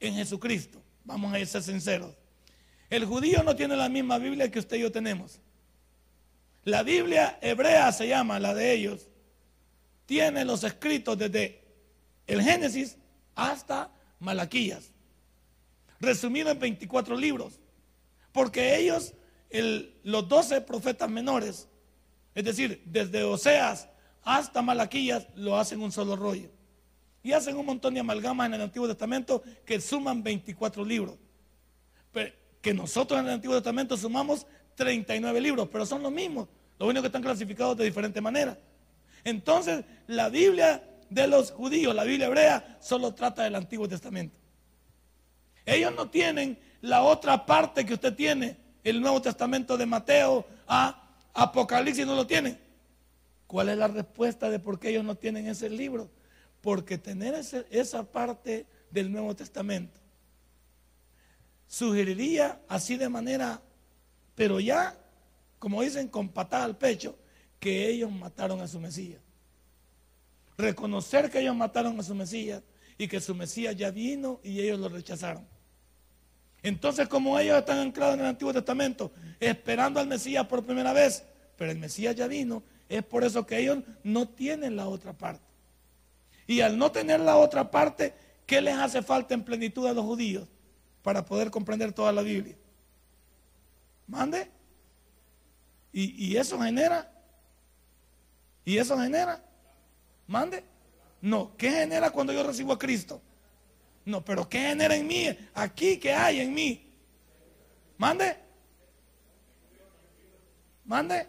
en 0.00 0.14
Jesucristo? 0.14 0.80
Vamos 1.04 1.34
a 1.34 1.44
ser 1.44 1.62
sinceros. 1.62 2.14
El 2.88 3.04
judío 3.04 3.42
no 3.42 3.56
tiene 3.56 3.76
la 3.76 3.88
misma 3.88 4.18
Biblia 4.18 4.50
que 4.50 4.58
usted 4.58 4.76
y 4.76 4.80
yo 4.80 4.92
tenemos. 4.92 5.40
La 6.64 6.82
Biblia 6.82 7.38
hebrea 7.40 7.90
se 7.92 8.08
llama, 8.08 8.38
la 8.38 8.54
de 8.54 8.72
ellos, 8.72 9.08
tiene 10.06 10.44
los 10.44 10.62
escritos 10.64 11.18
desde 11.18 11.62
el 12.26 12.42
Génesis 12.42 12.96
hasta 13.34 13.90
Malaquías, 14.20 14.92
resumido 16.00 16.50
en 16.50 16.58
24 16.58 17.16
libros, 17.16 17.58
porque 18.30 18.76
ellos, 18.76 19.14
los 20.04 20.28
12 20.28 20.60
profetas 20.60 21.10
menores, 21.10 21.68
es 22.34 22.44
decir, 22.44 22.82
desde 22.86 23.24
Oseas 23.24 23.88
hasta 24.22 24.62
Malaquías, 24.62 25.26
lo 25.34 25.56
hacen 25.56 25.80
un 25.80 25.92
solo 25.92 26.16
rollo. 26.16 26.48
Y 27.24 27.32
hacen 27.32 27.56
un 27.56 27.66
montón 27.66 27.94
de 27.94 28.00
amalgamas 28.00 28.48
en 28.48 28.54
el 28.54 28.62
Antiguo 28.62 28.88
Testamento 28.88 29.42
que 29.64 29.80
suman 29.80 30.22
24 30.22 30.84
libros. 30.84 31.16
Pero 32.10 32.32
que 32.60 32.74
nosotros 32.74 33.20
en 33.20 33.26
el 33.26 33.32
Antiguo 33.34 33.56
Testamento 33.56 33.96
sumamos 33.96 34.46
39 34.74 35.40
libros, 35.40 35.68
pero 35.70 35.86
son 35.86 36.02
los 36.02 36.12
mismos. 36.12 36.48
Lo 36.78 36.86
único 36.86 37.02
que 37.02 37.08
están 37.08 37.22
clasificados 37.22 37.76
de 37.76 37.84
diferente 37.84 38.20
manera. 38.20 38.58
Entonces, 39.24 39.84
la 40.06 40.28
Biblia 40.28 40.82
de 41.10 41.26
los 41.26 41.50
judíos, 41.50 41.94
la 41.94 42.04
Biblia 42.04 42.26
hebrea, 42.26 42.78
solo 42.80 43.14
trata 43.14 43.44
del 43.44 43.54
Antiguo 43.54 43.88
Testamento. 43.88 44.36
Ellos 45.64 45.92
no 45.94 46.10
tienen 46.10 46.58
la 46.80 47.02
otra 47.02 47.46
parte 47.46 47.84
que 47.84 47.94
usted 47.94 48.14
tiene, 48.14 48.56
el 48.82 49.00
Nuevo 49.00 49.22
Testamento 49.22 49.76
de 49.76 49.86
Mateo 49.86 50.44
a 50.66 51.00
Apocalipsis, 51.34 52.06
no 52.06 52.16
lo 52.16 52.26
tienen. 52.26 52.58
¿Cuál 53.46 53.68
es 53.68 53.78
la 53.78 53.88
respuesta 53.88 54.50
de 54.50 54.58
por 54.58 54.80
qué 54.80 54.88
ellos 54.88 55.04
no 55.04 55.14
tienen 55.14 55.46
ese 55.46 55.68
libro? 55.68 56.10
Porque 56.60 56.98
tener 56.98 57.34
esa 57.70 58.02
parte 58.04 58.66
del 58.90 59.12
Nuevo 59.12 59.36
Testamento 59.36 60.00
sugeriría 61.72 62.60
así 62.68 62.96
de 62.98 63.08
manera, 63.08 63.62
pero 64.34 64.60
ya, 64.60 64.96
como 65.58 65.82
dicen, 65.82 66.08
con 66.08 66.28
patada 66.28 66.64
al 66.64 66.76
pecho, 66.76 67.18
que 67.58 67.88
ellos 67.88 68.10
mataron 68.10 68.60
a 68.60 68.68
su 68.68 68.80
Mesías 68.80 69.20
reconocer 70.62 71.30
que 71.30 71.40
ellos 71.40 71.56
mataron 71.56 71.98
a 71.98 72.02
su 72.02 72.14
Mesías 72.14 72.62
y 72.96 73.08
que 73.08 73.20
su 73.20 73.34
Mesías 73.34 73.76
ya 73.76 73.90
vino 73.90 74.40
y 74.42 74.60
ellos 74.60 74.78
lo 74.78 74.88
rechazaron. 74.88 75.46
Entonces, 76.62 77.08
como 77.08 77.38
ellos 77.38 77.58
están 77.58 77.78
anclados 77.78 78.14
en 78.14 78.20
el 78.20 78.26
Antiguo 78.26 78.52
Testamento, 78.52 79.10
esperando 79.40 79.98
al 79.98 80.06
Mesías 80.06 80.46
por 80.46 80.64
primera 80.64 80.92
vez, 80.92 81.24
pero 81.56 81.72
el 81.72 81.78
Mesías 81.78 82.14
ya 82.14 82.28
vino, 82.28 82.62
es 82.88 83.02
por 83.02 83.24
eso 83.24 83.44
que 83.44 83.58
ellos 83.58 83.78
no 84.04 84.28
tienen 84.28 84.76
la 84.76 84.86
otra 84.86 85.12
parte. 85.12 85.44
Y 86.46 86.60
al 86.60 86.78
no 86.78 86.92
tener 86.92 87.20
la 87.20 87.36
otra 87.36 87.70
parte, 87.70 88.14
¿qué 88.46 88.60
les 88.60 88.76
hace 88.76 89.02
falta 89.02 89.34
en 89.34 89.44
plenitud 89.44 89.86
a 89.86 89.92
los 89.92 90.04
judíos 90.04 90.46
para 91.02 91.24
poder 91.24 91.50
comprender 91.50 91.92
toda 91.92 92.12
la 92.12 92.22
Biblia? 92.22 92.56
Mande. 94.06 94.50
Y, 95.92 96.28
y 96.28 96.36
eso 96.36 96.58
genera, 96.58 97.12
y 98.64 98.78
eso 98.78 98.98
genera 98.98 99.44
Mande. 100.26 100.64
No, 101.20 101.56
¿qué 101.56 101.70
genera 101.70 102.10
cuando 102.10 102.32
yo 102.32 102.42
recibo 102.42 102.72
a 102.72 102.78
Cristo? 102.78 103.20
No, 104.04 104.24
pero 104.24 104.48
¿qué 104.48 104.58
genera 104.60 104.96
en 104.96 105.06
mí? 105.06 105.28
Aquí, 105.54 105.98
¿qué 105.98 106.12
hay 106.12 106.40
en 106.40 106.54
mí? 106.54 106.90
Mande. 107.96 108.36
Mande. 110.84 111.28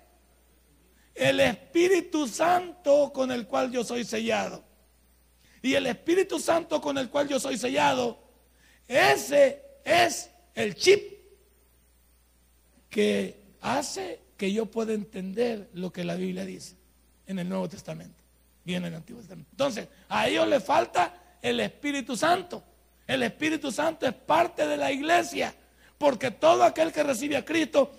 El 1.13 1.39
Espíritu 1.39 2.27
Santo 2.27 3.11
con 3.13 3.31
el 3.31 3.45
cual 3.45 3.71
yo 3.71 3.83
soy 3.83 4.03
sellado. 4.03 4.63
Y 5.61 5.75
el 5.75 5.85
Espíritu 5.85 6.39
Santo 6.39 6.81
con 6.81 6.97
el 6.97 7.09
cual 7.09 7.27
yo 7.27 7.39
soy 7.39 7.57
sellado, 7.57 8.19
ese 8.87 9.63
es 9.85 10.29
el 10.55 10.75
chip 10.75 11.22
que 12.93 13.41
hace 13.61 14.19
que 14.37 14.53
yo 14.53 14.67
pueda 14.67 14.93
entender 14.93 15.67
lo 15.73 15.91
que 15.91 16.03
la 16.03 16.13
Biblia 16.13 16.45
dice 16.45 16.75
en 17.25 17.39
el 17.39 17.49
Nuevo 17.49 17.67
Testamento 17.67 18.23
y 18.63 18.75
en 18.75 18.85
el 18.85 18.93
Antiguo 18.93 19.19
Testamento. 19.19 19.49
Entonces, 19.51 19.87
a 20.09 20.27
ellos 20.27 20.47
le 20.47 20.59
falta 20.59 21.37
el 21.41 21.59
Espíritu 21.59 22.15
Santo. 22.15 22.63
El 23.07 23.23
Espíritu 23.23 23.71
Santo 23.71 24.05
es 24.05 24.13
parte 24.13 24.67
de 24.67 24.77
la 24.77 24.91
iglesia, 24.91 25.55
porque 25.97 26.29
todo 26.29 26.63
aquel 26.63 26.91
que 26.91 27.01
recibe 27.01 27.35
a 27.35 27.43
Cristo 27.43 27.91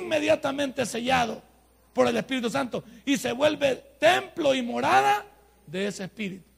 inmediatamente 0.00 0.80
es 0.80 0.88
sellado 0.88 1.42
por 1.92 2.08
el 2.08 2.16
Espíritu 2.16 2.48
Santo 2.48 2.82
y 3.04 3.18
se 3.18 3.32
vuelve 3.32 3.76
templo 4.00 4.54
y 4.54 4.62
morada 4.62 5.26
de 5.66 5.88
ese 5.88 6.04
Espíritu. 6.04 6.48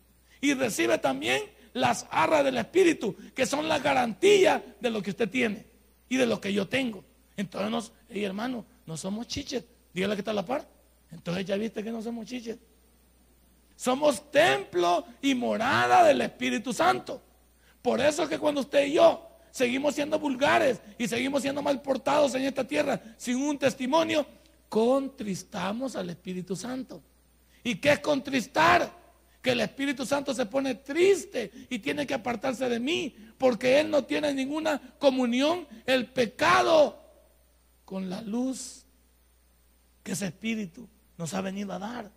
Y 0.41 0.55
recibe 0.55 0.97
también 0.99 1.43
las 1.73 2.07
arras 2.13 2.45
del 2.45 2.57
Espíritu, 2.57 3.17
que 3.35 3.47
son 3.47 3.69
la 3.69 3.81
garantía 3.81 4.63
de 4.79 4.91
lo 4.91 5.03
que 5.03 5.11
usted 5.11 5.29
tiene 5.29 5.67
y 6.09 6.19
de 6.19 6.27
lo 6.27 6.41
que 6.41 6.53
yo 6.53 6.69
tengo. 6.69 7.10
Entonces, 7.41 7.71
nos, 7.71 7.93
hermano, 8.09 8.65
no 8.87 8.97
somos 8.97 9.27
chiches. 9.27 9.65
Dígale 9.93 10.15
que 10.15 10.21
está 10.21 10.31
a 10.31 10.35
la 10.35 10.45
par. 10.45 10.67
Entonces 11.11 11.45
ya 11.45 11.57
viste 11.57 11.83
que 11.83 11.91
no 11.91 12.03
somos 12.03 12.27
chiches. 12.27 12.59
Somos 13.77 14.31
templo 14.31 15.07
y 15.23 15.35
morada 15.35 16.05
del 16.05 16.21
Espíritu 16.21 16.73
Santo. 16.73 17.23
Por 17.81 18.01
eso 18.01 18.25
es 18.25 18.29
que 18.29 18.39
cuando 18.39 18.61
usted 18.61 18.87
y 18.87 18.93
yo 18.95 19.27
seguimos 19.51 19.95
siendo 19.95 20.19
vulgares 20.19 20.81
y 20.99 21.09
seguimos 21.09 21.43
siendo 21.43 21.63
mal 21.63 21.81
portados 21.81 22.35
en 22.35 22.43
esta 22.43 22.65
tierra 22.65 23.01
sin 23.17 23.37
un 23.37 23.59
testimonio, 23.59 24.27
contristamos 24.69 25.97
al 25.97 26.11
Espíritu 26.11 26.55
Santo. 26.55 27.03
¿Y 27.65 27.77
qué 27.77 27.93
es 27.93 28.01
contristar? 28.01 29.01
Que 29.41 29.53
el 29.53 29.63
Espíritu 29.63 30.05
Santo 30.05 30.35
se 30.35 30.45
pone 30.45 30.75
triste 30.75 31.51
y 31.71 31.79
tiene 31.79 32.07
que 32.07 32.13
apartarse 32.13 32.69
de 32.69 32.79
mí 32.79 33.17
porque 33.39 33.81
Él 33.81 33.91
no 33.91 34.05
tiene 34.05 34.35
ninguna 34.35 34.79
comunión, 34.99 35.67
el 35.87 36.07
pecado, 36.09 37.00
con 37.91 38.09
la 38.09 38.23
luz 38.23 38.85
que 40.05 40.13
ese 40.13 40.27
Espíritu 40.27 40.89
nos 41.19 41.35
ha 41.35 41.41
venido 41.41 41.73
a 41.73 41.81
dar. 41.81 42.09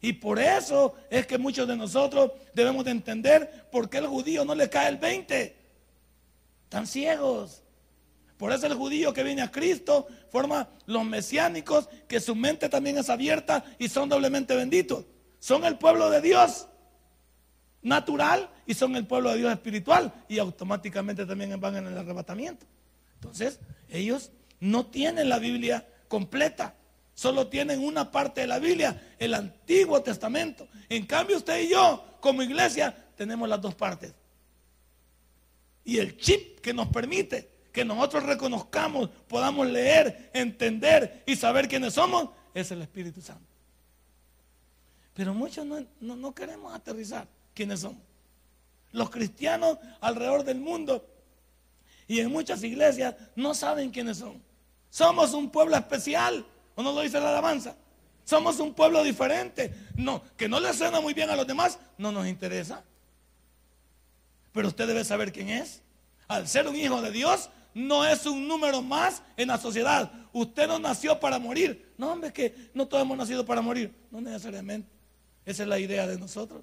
Y 0.00 0.12
por 0.12 0.38
eso 0.38 0.94
es 1.10 1.26
que 1.26 1.38
muchos 1.38 1.66
de 1.66 1.76
nosotros 1.76 2.30
debemos 2.54 2.84
de 2.84 2.92
entender 2.92 3.66
por 3.72 3.90
qué 3.90 3.98
el 3.98 4.06
judío 4.06 4.44
no 4.44 4.54
le 4.54 4.70
cae 4.70 4.88
el 4.88 4.98
20. 4.98 5.56
Están 6.62 6.86
ciegos. 6.86 7.64
Por 8.38 8.52
eso 8.52 8.66
el 8.66 8.74
judío 8.74 9.12
que 9.12 9.24
viene 9.24 9.42
a 9.42 9.50
Cristo 9.50 10.06
forma 10.30 10.68
los 10.86 11.04
mesiánicos, 11.04 11.88
que 12.06 12.20
su 12.20 12.36
mente 12.36 12.68
también 12.68 12.96
es 12.96 13.10
abierta 13.10 13.64
y 13.76 13.88
son 13.88 14.08
doblemente 14.08 14.54
benditos. 14.54 15.04
Son 15.40 15.64
el 15.64 15.78
pueblo 15.78 16.10
de 16.10 16.20
Dios 16.20 16.68
natural 17.82 18.48
y 18.66 18.74
son 18.74 18.94
el 18.94 19.04
pueblo 19.04 19.30
de 19.30 19.38
Dios 19.38 19.52
espiritual 19.52 20.14
y 20.28 20.38
automáticamente 20.38 21.26
también 21.26 21.60
van 21.60 21.74
en 21.74 21.88
el 21.88 21.98
arrebatamiento. 21.98 22.66
Entonces, 23.16 23.58
ellos 23.88 24.30
no 24.60 24.86
tienen 24.86 25.28
la 25.28 25.38
Biblia 25.38 25.86
completa, 26.08 26.74
solo 27.14 27.48
tienen 27.48 27.80
una 27.80 28.10
parte 28.10 28.42
de 28.42 28.46
la 28.46 28.58
Biblia, 28.58 29.14
el 29.18 29.34
Antiguo 29.34 30.02
Testamento. 30.02 30.68
En 30.88 31.06
cambio, 31.06 31.38
usted 31.38 31.62
y 31.62 31.70
yo, 31.70 32.04
como 32.20 32.42
iglesia, 32.42 32.94
tenemos 33.16 33.48
las 33.48 33.60
dos 33.60 33.74
partes. 33.74 34.14
Y 35.84 35.98
el 35.98 36.16
chip 36.16 36.60
que 36.60 36.72
nos 36.72 36.88
permite 36.88 37.50
que 37.72 37.84
nosotros 37.84 38.24
reconozcamos, 38.24 39.08
podamos 39.28 39.66
leer, 39.68 40.30
entender 40.34 41.22
y 41.26 41.36
saber 41.36 41.68
quiénes 41.68 41.94
somos, 41.94 42.30
es 42.54 42.70
el 42.70 42.82
Espíritu 42.82 43.20
Santo. 43.22 43.46
Pero 45.14 45.34
muchos 45.34 45.64
no, 45.66 45.86
no 46.00 46.34
queremos 46.34 46.74
aterrizar 46.74 47.26
quiénes 47.54 47.80
somos. 47.80 48.02
Los 48.92 49.10
cristianos 49.10 49.78
alrededor 50.00 50.44
del 50.44 50.58
mundo 50.58 51.06
y 52.08 52.20
en 52.20 52.30
muchas 52.30 52.62
iglesias 52.64 53.14
no 53.36 53.54
saben 53.54 53.90
quiénes 53.90 54.18
son. 54.18 54.42
Somos 54.90 55.32
un 55.32 55.50
pueblo 55.50 55.76
especial, 55.76 56.44
¿o 56.74 56.82
no 56.82 56.92
lo 56.92 57.00
dice 57.00 57.20
la 57.20 57.30
alabanza? 57.30 57.76
Somos 58.24 58.60
un 58.60 58.74
pueblo 58.74 59.02
diferente. 59.02 59.72
No, 59.96 60.22
que 60.36 60.48
no 60.48 60.60
le 60.60 60.72
suena 60.74 61.00
muy 61.00 61.14
bien 61.14 61.30
a 61.30 61.36
los 61.36 61.46
demás, 61.46 61.78
no 61.96 62.12
nos 62.12 62.26
interesa. 62.26 62.84
Pero 64.52 64.68
usted 64.68 64.86
debe 64.86 65.04
saber 65.04 65.32
quién 65.32 65.48
es. 65.48 65.82
Al 66.28 66.46
ser 66.46 66.68
un 66.68 66.76
hijo 66.76 67.00
de 67.02 67.10
Dios, 67.10 67.50
no 67.74 68.04
es 68.04 68.26
un 68.26 68.46
número 68.48 68.82
más 68.82 69.22
en 69.36 69.48
la 69.48 69.58
sociedad. 69.58 70.12
Usted 70.32 70.66
no 70.66 70.78
nació 70.78 71.18
para 71.18 71.38
morir. 71.38 71.92
No, 71.96 72.12
hombre, 72.12 72.32
que 72.32 72.70
no 72.74 72.86
todos 72.86 73.02
hemos 73.02 73.16
nacido 73.16 73.44
para 73.44 73.60
morir. 73.60 73.94
No 74.10 74.20
necesariamente. 74.20 74.88
Esa 75.44 75.62
es 75.62 75.68
la 75.68 75.78
idea 75.78 76.06
de 76.06 76.18
nosotros. 76.18 76.62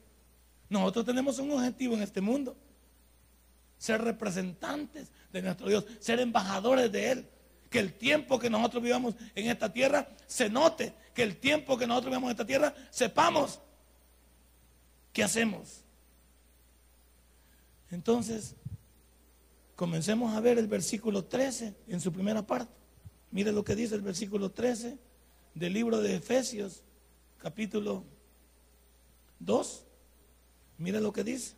Nosotros 0.70 1.06
tenemos 1.06 1.40
un 1.40 1.52
objetivo 1.52 1.96
en 1.96 2.02
este 2.02 2.22
mundo. 2.22 2.56
Ser 3.78 4.02
representantes 4.02 5.12
de 5.32 5.42
nuestro 5.42 5.70
Dios, 5.70 5.86
ser 6.00 6.20
embajadores 6.20 6.92
de 6.92 7.12
Él. 7.12 7.30
Que 7.70 7.80
el 7.80 7.94
tiempo 7.94 8.40
que 8.40 8.50
nosotros 8.50 8.82
vivamos 8.82 9.16
en 9.36 9.50
esta 9.50 9.72
tierra 9.72 10.10
se 10.26 10.50
note. 10.50 10.94
Que 11.14 11.24
el 11.24 11.38
tiempo 11.38 11.78
que 11.78 11.88
nosotros 11.88 12.12
vivamos 12.12 12.28
en 12.28 12.32
esta 12.32 12.46
tierra 12.46 12.74
sepamos 12.90 13.60
qué 15.14 15.24
hacemos. 15.24 15.84
Entonces, 17.90 18.56
comencemos 19.76 20.36
a 20.36 20.40
ver 20.40 20.58
el 20.58 20.68
versículo 20.68 21.26
13 21.26 21.74
en 21.88 22.02
su 22.02 22.12
primera 22.12 22.46
parte. 22.46 22.74
Mire 23.32 23.52
lo 23.52 23.64
que 23.64 23.76
dice 23.76 23.96
el 23.96 24.02
versículo 24.02 24.52
13 24.52 24.98
del 25.54 25.74
libro 25.74 26.00
de 26.00 26.16
Efesios, 26.16 26.84
capítulo 27.38 28.04
2. 29.40 29.84
Mire 30.78 31.02
lo 31.02 31.12
que 31.12 31.24
dice. 31.24 31.56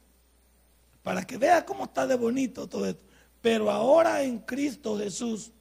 Para 1.03 1.25
que 1.25 1.37
vea 1.37 1.65
cómo 1.65 1.85
está 1.85 2.07
de 2.07 2.15
bonito 2.15 2.67
todo 2.67 2.85
esto. 2.85 3.03
Pero 3.41 3.71
ahora 3.71 4.23
en 4.23 4.39
Cristo 4.39 4.97
Jesús, 4.97 5.51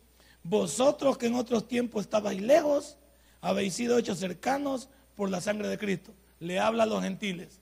vosotros 0.48 1.18
que 1.18 1.26
en 1.26 1.34
otros 1.34 1.68
tiempos 1.68 2.02
estabais 2.02 2.40
lejos, 2.40 2.96
habéis 3.40 3.74
sido 3.74 3.98
hechos 3.98 4.18
cercanos 4.18 4.88
por 5.14 5.30
la 5.30 5.40
sangre 5.40 5.68
de 5.68 5.78
Cristo. 5.78 6.12
Le 6.40 6.58
habla 6.58 6.84
a 6.84 6.86
los 6.86 7.02
gentiles. 7.02 7.60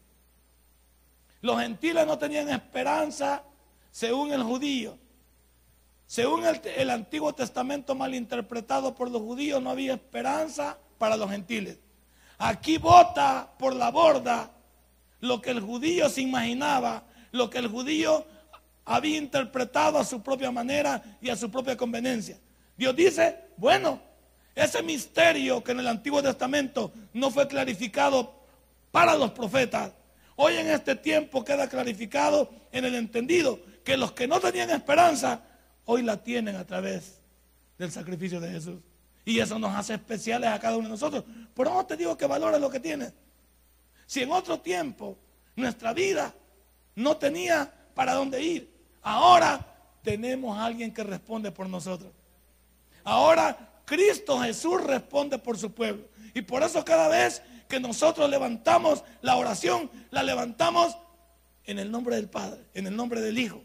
Los 1.41 1.61
gentiles 1.61 2.07
no 2.07 2.17
tenían 2.19 2.49
esperanza 2.49 3.43
según 3.91 4.33
el 4.33 4.43
judío. 4.43 4.99
Según 6.07 6.45
el, 6.45 6.91
Antiguo 6.91 7.35
Testamento 7.35 7.97
mal 7.97 8.15
interpretado 8.15 8.95
por 8.95 9.11
los 9.11 9.21
judíos, 9.23 9.61
no 9.61 9.71
había 9.71 9.95
esperanza 9.95 10.79
para 10.99 11.17
los 11.17 11.29
gentiles. 11.29 11.79
Aquí 12.39 12.79
vota 12.79 13.51
por 13.59 13.75
la 13.75 13.91
borda 13.91 14.53
lo 15.21 15.41
que 15.41 15.51
el 15.51 15.61
judío 15.61 16.09
se 16.09 16.23
imaginaba, 16.23 17.03
lo 17.33 17.51
que 17.51 17.59
el 17.59 17.67
judío 17.67 18.25
había 18.85 19.19
interpretado 19.19 19.99
a 19.99 20.05
su 20.05 20.23
propia 20.23 20.53
manera 20.53 21.03
y 21.21 21.31
a 21.31 21.37
su 21.37 21.51
propia 21.51 21.77
conveniencia. 21.77 22.39
Dios 22.77 22.95
dice, 22.95 23.37
bueno, 23.57 24.01
ese 24.55 24.83
misterio 24.83 25.63
que 25.63 25.73
en 25.73 25.81
el 25.81 25.89
Antiguo 25.89 26.23
Testamento 26.23 26.93
no 27.13 27.31
fue 27.31 27.47
clarificado 27.49 28.35
para 28.91 29.15
los 29.15 29.33
profetas, 29.33 29.93
hoy 30.37 30.57
en 30.57 30.69
este 30.69 30.97
tiempo 30.97 31.45
queda 31.45 31.69
clarificado 31.69 32.51
en 32.73 32.85
el 32.85 32.95
entendido 32.95 33.61
que 33.85 33.97
los 33.97 34.13
que 34.13 34.27
no 34.27 34.41
tenían 34.41 34.71
esperanza, 34.71 35.43
hoy 35.85 36.03
la 36.03 36.23
tienen 36.23 36.57
a 36.57 36.67
través 36.67 37.21
del 37.79 37.93
sacrificio 37.93 38.41
de 38.41 38.51
Jesús. 38.51 38.81
Y 39.25 39.41
eso 39.41 39.59
nos 39.59 39.75
hace 39.75 39.95
especiales 39.95 40.51
a 40.51 40.59
cada 40.59 40.77
uno 40.77 40.85
de 40.85 40.93
nosotros. 40.93 41.25
Pero 41.55 41.75
no 41.75 41.85
te 41.85 41.97
digo 41.97 42.17
que 42.17 42.27
valores 42.27 42.61
lo 42.61 42.71
que 42.71 42.81
tienes. 42.81 43.13
Si 44.07 44.23
en 44.23 44.31
otro 44.31 44.61
tiempo 44.61 45.19
nuestra 45.57 45.93
vida 45.93 46.33
no 46.95 47.17
tenía 47.17 47.73
para 47.95 48.15
dónde 48.15 48.41
ir, 48.43 48.73
ahora 49.03 49.75
tenemos 50.03 50.57
a 50.57 50.65
alguien 50.65 50.95
que 50.95 51.03
responde 51.03 51.51
por 51.51 51.69
nosotros. 51.69 52.13
Ahora 53.07 53.57
Cristo 53.85 54.41
Jesús 54.41 54.83
responde 54.83 55.39
por 55.39 55.57
su 55.57 55.73
pueblo. 55.73 56.09
Y 56.35 56.43
por 56.43 56.65
eso 56.65 56.85
cada 56.85 57.07
vez 57.07 57.41
que 57.69 57.79
nosotros 57.79 58.29
levantamos 58.29 59.05
la 59.23 59.37
oración, 59.37 59.89
la 60.11 60.25
levantamos 60.25 60.99
en 61.65 61.79
el 61.79 61.91
nombre 61.91 62.17
del 62.17 62.29
Padre, 62.29 62.67
en 62.75 62.89
el 62.89 62.97
nombre 62.97 63.21
del 63.21 63.39
Hijo, 63.39 63.63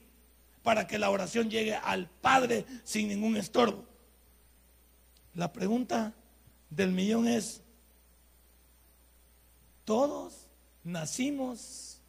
para 0.62 0.86
que 0.86 0.99
la 0.99 1.10
oración 1.10 1.49
llegue 1.49 1.75
al 1.75 2.08
Padre 2.08 2.65
sin 2.84 3.08
ningún 3.08 3.36
estorbo. 3.36 3.84
La 5.34 5.51
pregunta 5.51 6.13
del 6.69 6.91
millón 6.91 7.27
es, 7.27 7.62
todos 9.86 10.49
nacimos 10.84 11.99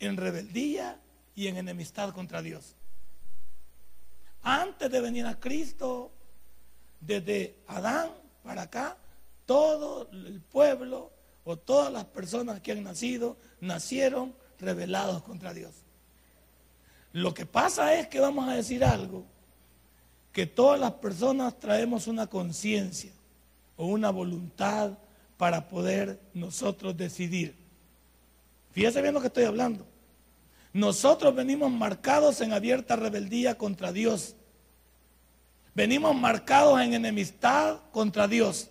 en 0.00 0.16
rebeldía 0.16 1.00
y 1.36 1.46
en 1.46 1.58
enemistad 1.58 2.12
contra 2.12 2.42
Dios. 2.42 2.74
Antes 4.42 4.90
de 4.90 5.00
venir 5.00 5.26
a 5.26 5.38
Cristo, 5.38 6.10
desde 7.00 7.56
Adán 7.66 8.10
para 8.42 8.62
acá, 8.62 8.96
todo 9.46 10.08
el 10.12 10.40
pueblo 10.40 11.12
o 11.44 11.56
todas 11.56 11.92
las 11.92 12.04
personas 12.04 12.60
que 12.60 12.72
han 12.72 12.82
nacido 12.82 13.36
nacieron 13.60 14.34
rebelados 14.58 15.22
contra 15.22 15.52
Dios. 15.52 15.72
Lo 17.12 17.34
que 17.34 17.46
pasa 17.46 17.94
es 17.94 18.08
que 18.08 18.20
vamos 18.20 18.48
a 18.48 18.54
decir 18.54 18.84
algo, 18.84 19.24
que 20.32 20.46
todas 20.46 20.80
las 20.80 20.92
personas 20.92 21.58
traemos 21.60 22.06
una 22.06 22.26
conciencia 22.26 23.12
o 23.76 23.86
una 23.86 24.10
voluntad 24.10 24.98
para 25.36 25.68
poder 25.68 26.18
nosotros 26.32 26.96
decidir. 26.96 27.54
Fíjese 28.70 29.02
bien 29.02 29.12
lo 29.12 29.20
que 29.20 29.26
estoy 29.26 29.44
hablando. 29.44 29.86
Nosotros 30.72 31.34
venimos 31.34 31.70
marcados 31.70 32.40
en 32.40 32.52
abierta 32.52 32.96
rebeldía 32.96 33.56
contra 33.56 33.92
Dios. 33.92 34.36
Venimos 35.74 36.14
marcados 36.14 36.80
en 36.80 36.94
enemistad 36.94 37.78
contra 37.92 38.26
Dios. 38.26 38.68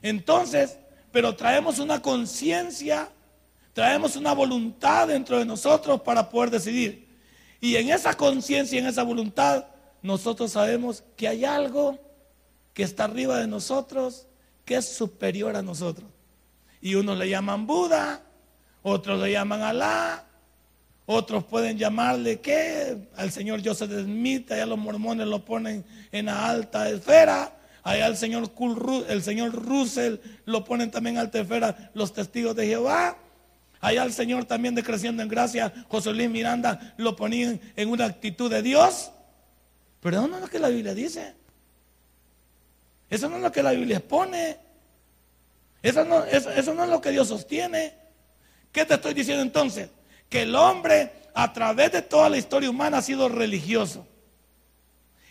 Entonces, 0.00 0.78
pero 1.10 1.36
traemos 1.36 1.78
una 1.78 2.00
conciencia, 2.00 3.10
traemos 3.72 4.16
una 4.16 4.32
voluntad 4.32 5.08
dentro 5.08 5.38
de 5.38 5.44
nosotros 5.44 6.00
para 6.00 6.28
poder 6.28 6.50
decidir. 6.50 7.08
Y 7.60 7.76
en 7.76 7.90
esa 7.90 8.14
conciencia 8.14 8.78
en 8.78 8.86
esa 8.86 9.02
voluntad, 9.02 9.66
nosotros 10.02 10.52
sabemos 10.52 11.04
que 11.16 11.28
hay 11.28 11.44
algo 11.44 11.98
que 12.74 12.82
está 12.82 13.04
arriba 13.04 13.38
de 13.38 13.46
nosotros, 13.46 14.26
que 14.64 14.76
es 14.76 14.88
superior 14.88 15.56
a 15.56 15.62
nosotros. 15.62 16.08
Y 16.80 16.94
unos 16.96 17.16
le 17.18 17.28
llaman 17.28 17.66
Buda, 17.66 18.22
otros 18.82 19.20
le 19.20 19.32
llaman 19.32 19.62
Alá, 19.62 20.24
otros 21.06 21.44
pueden 21.44 21.78
llamarle 21.78 22.40
qué, 22.40 23.08
al 23.16 23.30
señor 23.30 23.60
Joseph 23.64 23.90
Smith, 24.04 24.50
allá 24.52 24.66
los 24.66 24.78
mormones 24.78 25.26
lo 25.26 25.44
ponen 25.44 25.84
en 26.10 26.26
la 26.26 26.48
alta 26.48 26.88
esfera, 26.88 27.52
allá 27.82 28.06
el 28.06 28.16
señor, 28.16 28.50
el 29.08 29.22
señor 29.22 29.52
Russell 29.52 30.16
lo 30.44 30.64
ponen 30.64 30.90
también 30.90 31.16
en 31.16 31.22
alta 31.22 31.40
esfera 31.40 31.90
los 31.94 32.12
testigos 32.12 32.54
de 32.56 32.66
Jehová. 32.66 33.16
Allá 33.80 34.04
el 34.04 34.12
Señor 34.12 34.44
también 34.44 34.76
de 34.76 34.84
Creciendo 34.84 35.24
en 35.24 35.28
Gracia, 35.28 35.72
José 35.88 36.12
Luis 36.12 36.30
Miranda, 36.30 36.94
lo 36.98 37.16
ponían 37.16 37.60
en 37.74 37.88
una 37.88 38.04
actitud 38.04 38.48
de 38.48 38.62
Dios. 38.62 39.10
Pero 40.00 40.18
eso 40.18 40.28
no 40.28 40.36
es 40.36 40.42
lo 40.42 40.48
que 40.48 40.60
la 40.60 40.68
Biblia 40.68 40.94
dice. 40.94 41.34
Eso 43.10 43.28
no 43.28 43.36
es 43.36 43.42
lo 43.42 43.50
que 43.50 43.60
la 43.60 43.72
Biblia 43.72 43.96
expone. 43.96 44.56
Eso 45.82 46.04
no, 46.04 46.24
eso 46.24 46.74
no 46.74 46.84
es 46.84 46.90
lo 46.90 47.00
que 47.00 47.10
Dios 47.10 47.26
sostiene. 47.26 48.01
¿Qué 48.72 48.86
te 48.86 48.94
estoy 48.94 49.14
diciendo 49.14 49.42
entonces? 49.42 49.90
Que 50.28 50.42
el 50.42 50.56
hombre 50.56 51.12
a 51.34 51.52
través 51.52 51.92
de 51.92 52.02
toda 52.02 52.28
la 52.28 52.38
historia 52.38 52.70
humana 52.70 52.98
ha 52.98 53.02
sido 53.02 53.28
religioso. 53.28 54.06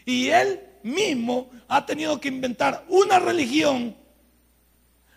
Y 0.05 0.29
él 0.29 0.61
mismo 0.83 1.49
ha 1.67 1.85
tenido 1.85 2.19
que 2.19 2.27
inventar 2.27 2.85
una 2.87 3.19
religión 3.19 3.95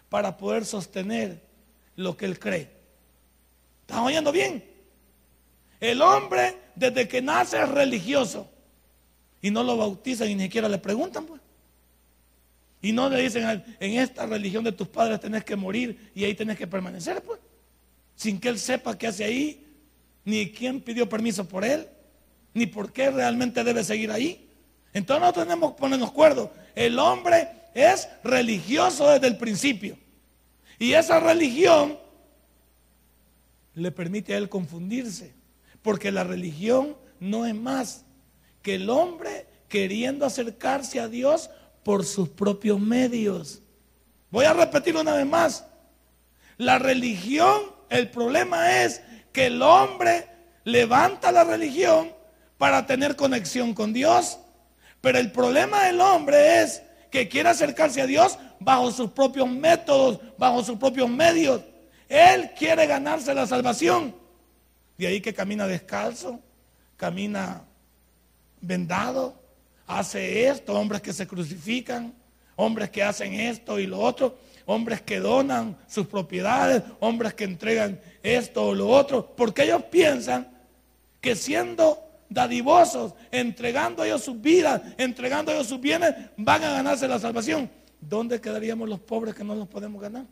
para 0.09 0.37
poder 0.37 0.65
sostener 0.65 1.43
lo 1.97 2.17
que 2.17 2.25
él 2.27 2.39
cree. 2.39 2.71
¿Estás 3.83 3.99
oyendo 3.99 4.33
bien? 4.33 4.65
El 5.81 6.01
hombre 6.01 6.57
desde 6.75 7.07
que 7.07 7.21
nace 7.21 7.61
es 7.61 7.69
religioso 7.69 8.49
y 9.43 9.51
no 9.51 9.63
lo 9.63 9.77
bautizan 9.77 10.31
y 10.31 10.35
ni 10.35 10.45
siquiera 10.45 10.69
le 10.69 10.79
preguntan. 10.79 11.27
Pues. 11.27 11.41
Y 12.81 12.93
no 12.93 13.09
le 13.09 13.21
dicen, 13.21 13.65
en 13.81 13.93
esta 13.99 14.25
religión 14.27 14.65
de 14.65 14.73
tus 14.73 14.89
padres 14.89 15.21
tenés 15.21 15.45
que 15.45 15.57
morir 15.57 16.11
y 16.15 16.25
ahí 16.25 16.35
tenés 16.35 16.57
que 16.57 16.67
permanecer, 16.67 17.23
pues. 17.23 17.41
Sin 18.15 18.41
que 18.41 18.49
él 18.49 18.59
sepa 18.59 18.97
qué 18.97 19.09
hace 19.09 19.25
ahí, 19.25 19.67
ni 20.25 20.51
quién 20.51 20.81
pidió 20.81 21.09
permiso 21.09 21.47
por 21.47 21.65
él, 21.65 21.89
ni 22.53 22.67
por 22.67 22.93
qué 22.93 23.11
realmente 23.11 23.65
debe 23.65 23.85
seguir 23.85 24.11
ahí. 24.11 24.49
Entonces 24.93 25.23
no 25.23 25.33
tenemos 25.33 25.73
que 25.73 25.81
ponernos 25.81 26.11
acuerdo. 26.11 26.53
El 26.75 26.99
hombre 26.99 27.49
es 27.75 28.09
religioso 28.23 29.11
desde 29.11 29.27
el 29.27 29.37
principio. 29.37 29.99
Y 30.79 30.93
esa 30.93 31.21
religión 31.21 31.99
le 33.75 33.91
permite 33.91 34.35
a 34.35 34.39
él 34.39 34.49
confundirse. 34.49 35.35
Porque 35.83 36.13
la 36.13 36.25
religión 36.25 36.97
no 37.21 37.45
es 37.45 37.55
más 37.55 38.05
que 38.63 38.77
el 38.77 38.89
hombre 38.89 39.47
queriendo 39.69 40.25
acercarse 40.25 41.01
a 41.01 41.09
Dios 41.09 41.51
por 41.83 42.05
sus 42.05 42.29
propios 42.29 42.81
medios. 42.81 43.61
Voy 44.31 44.47
a 44.47 44.53
repetir 44.53 44.97
una 44.97 45.15
vez 45.15 45.27
más. 45.27 45.67
La 46.57 46.79
religión, 46.79 47.61
el 47.95 48.11
problema 48.11 48.83
es 48.83 49.03
que 49.33 49.47
el 49.47 49.63
hombre 49.63 50.27
levanta 50.65 51.31
la 51.31 51.45
religión 51.45 52.13
para 52.59 52.87
tener 52.87 53.17
conexión 53.17 53.75
con 53.75 53.93
Dios. 53.93 54.39
Pero 55.01 55.19
el 55.19 55.31
problema 55.31 55.85
del 55.85 56.01
hombre 56.01 56.63
es 56.63 56.83
que 57.11 57.29
quiere 57.29 57.51
acercarse 57.51 58.01
a 58.01 58.07
Dios 58.07 58.39
bajo 58.59 58.91
sus 58.91 59.11
propios 59.11 59.49
métodos, 59.49 60.19
bajo 60.37 60.65
sus 60.65 60.79
propios 60.79 61.09
medios. 61.09 61.63
Él 62.09 62.51
quiere 62.59 62.87
ganarse 62.87 63.33
la 63.35 63.47
salvación. 63.47 64.15
De 64.99 65.07
ahí 65.07 65.21
que 65.21 65.35
camina 65.35 65.67
descalzo, 65.67 66.41
camina 66.97 67.63
vendado, 68.61 69.41
hace 69.87 70.49
esto, 70.49 70.73
hombres 70.73 71.03
que 71.03 71.13
se 71.13 71.27
crucifican, 71.27 72.15
hombres 72.57 72.91
que 72.91 73.03
hacen 73.03 73.35
esto 73.35 73.79
y 73.79 73.87
lo 73.87 74.01
otro 74.01 74.39
hombres 74.67 75.03
que 75.03 75.21
donan 75.21 75.77
sus 75.87 76.07
propiedades, 76.07 76.83
hombres 77.01 77.35
que 77.35 77.45
entregan 77.45 78.01
esto 78.23 78.69
o 78.69 78.75
lo 78.75 78.89
otro, 78.89 79.35
porque 79.37 79.65
ellos 79.65 79.83
piensan 79.85 80.49
que 81.21 81.37
siendo 81.37 82.03
dadivosos, 82.29 83.15
entregando 83.31 84.05
ellos 84.05 84.23
sus 84.23 84.41
vidas, 84.41 84.83
entregando 84.99 85.53
ellos 85.53 85.67
sus 85.67 85.81
bienes, 85.81 86.15
van 86.37 86.65
a 86.65 86.73
ganarse 86.73 87.09
la 87.09 87.19
salvación. 87.19 87.71
¿Dónde 88.01 88.41
quedaríamos 88.41 88.89
los 88.89 89.01
pobres 89.01 89.35
que 89.35 89.45
no 89.45 89.55
los 89.55 89.69
podemos 89.69 90.01
ganar? 90.01 90.25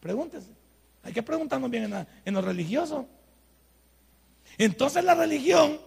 Pregúntese. 0.00 0.48
Hay 1.02 1.12
que 1.12 1.22
preguntarnos 1.22 1.70
bien 1.70 1.84
en, 1.84 2.06
en 2.24 2.34
lo 2.34 2.42
religioso. 2.42 3.06
Entonces 4.58 5.04
la 5.04 5.14
religión 5.14 5.78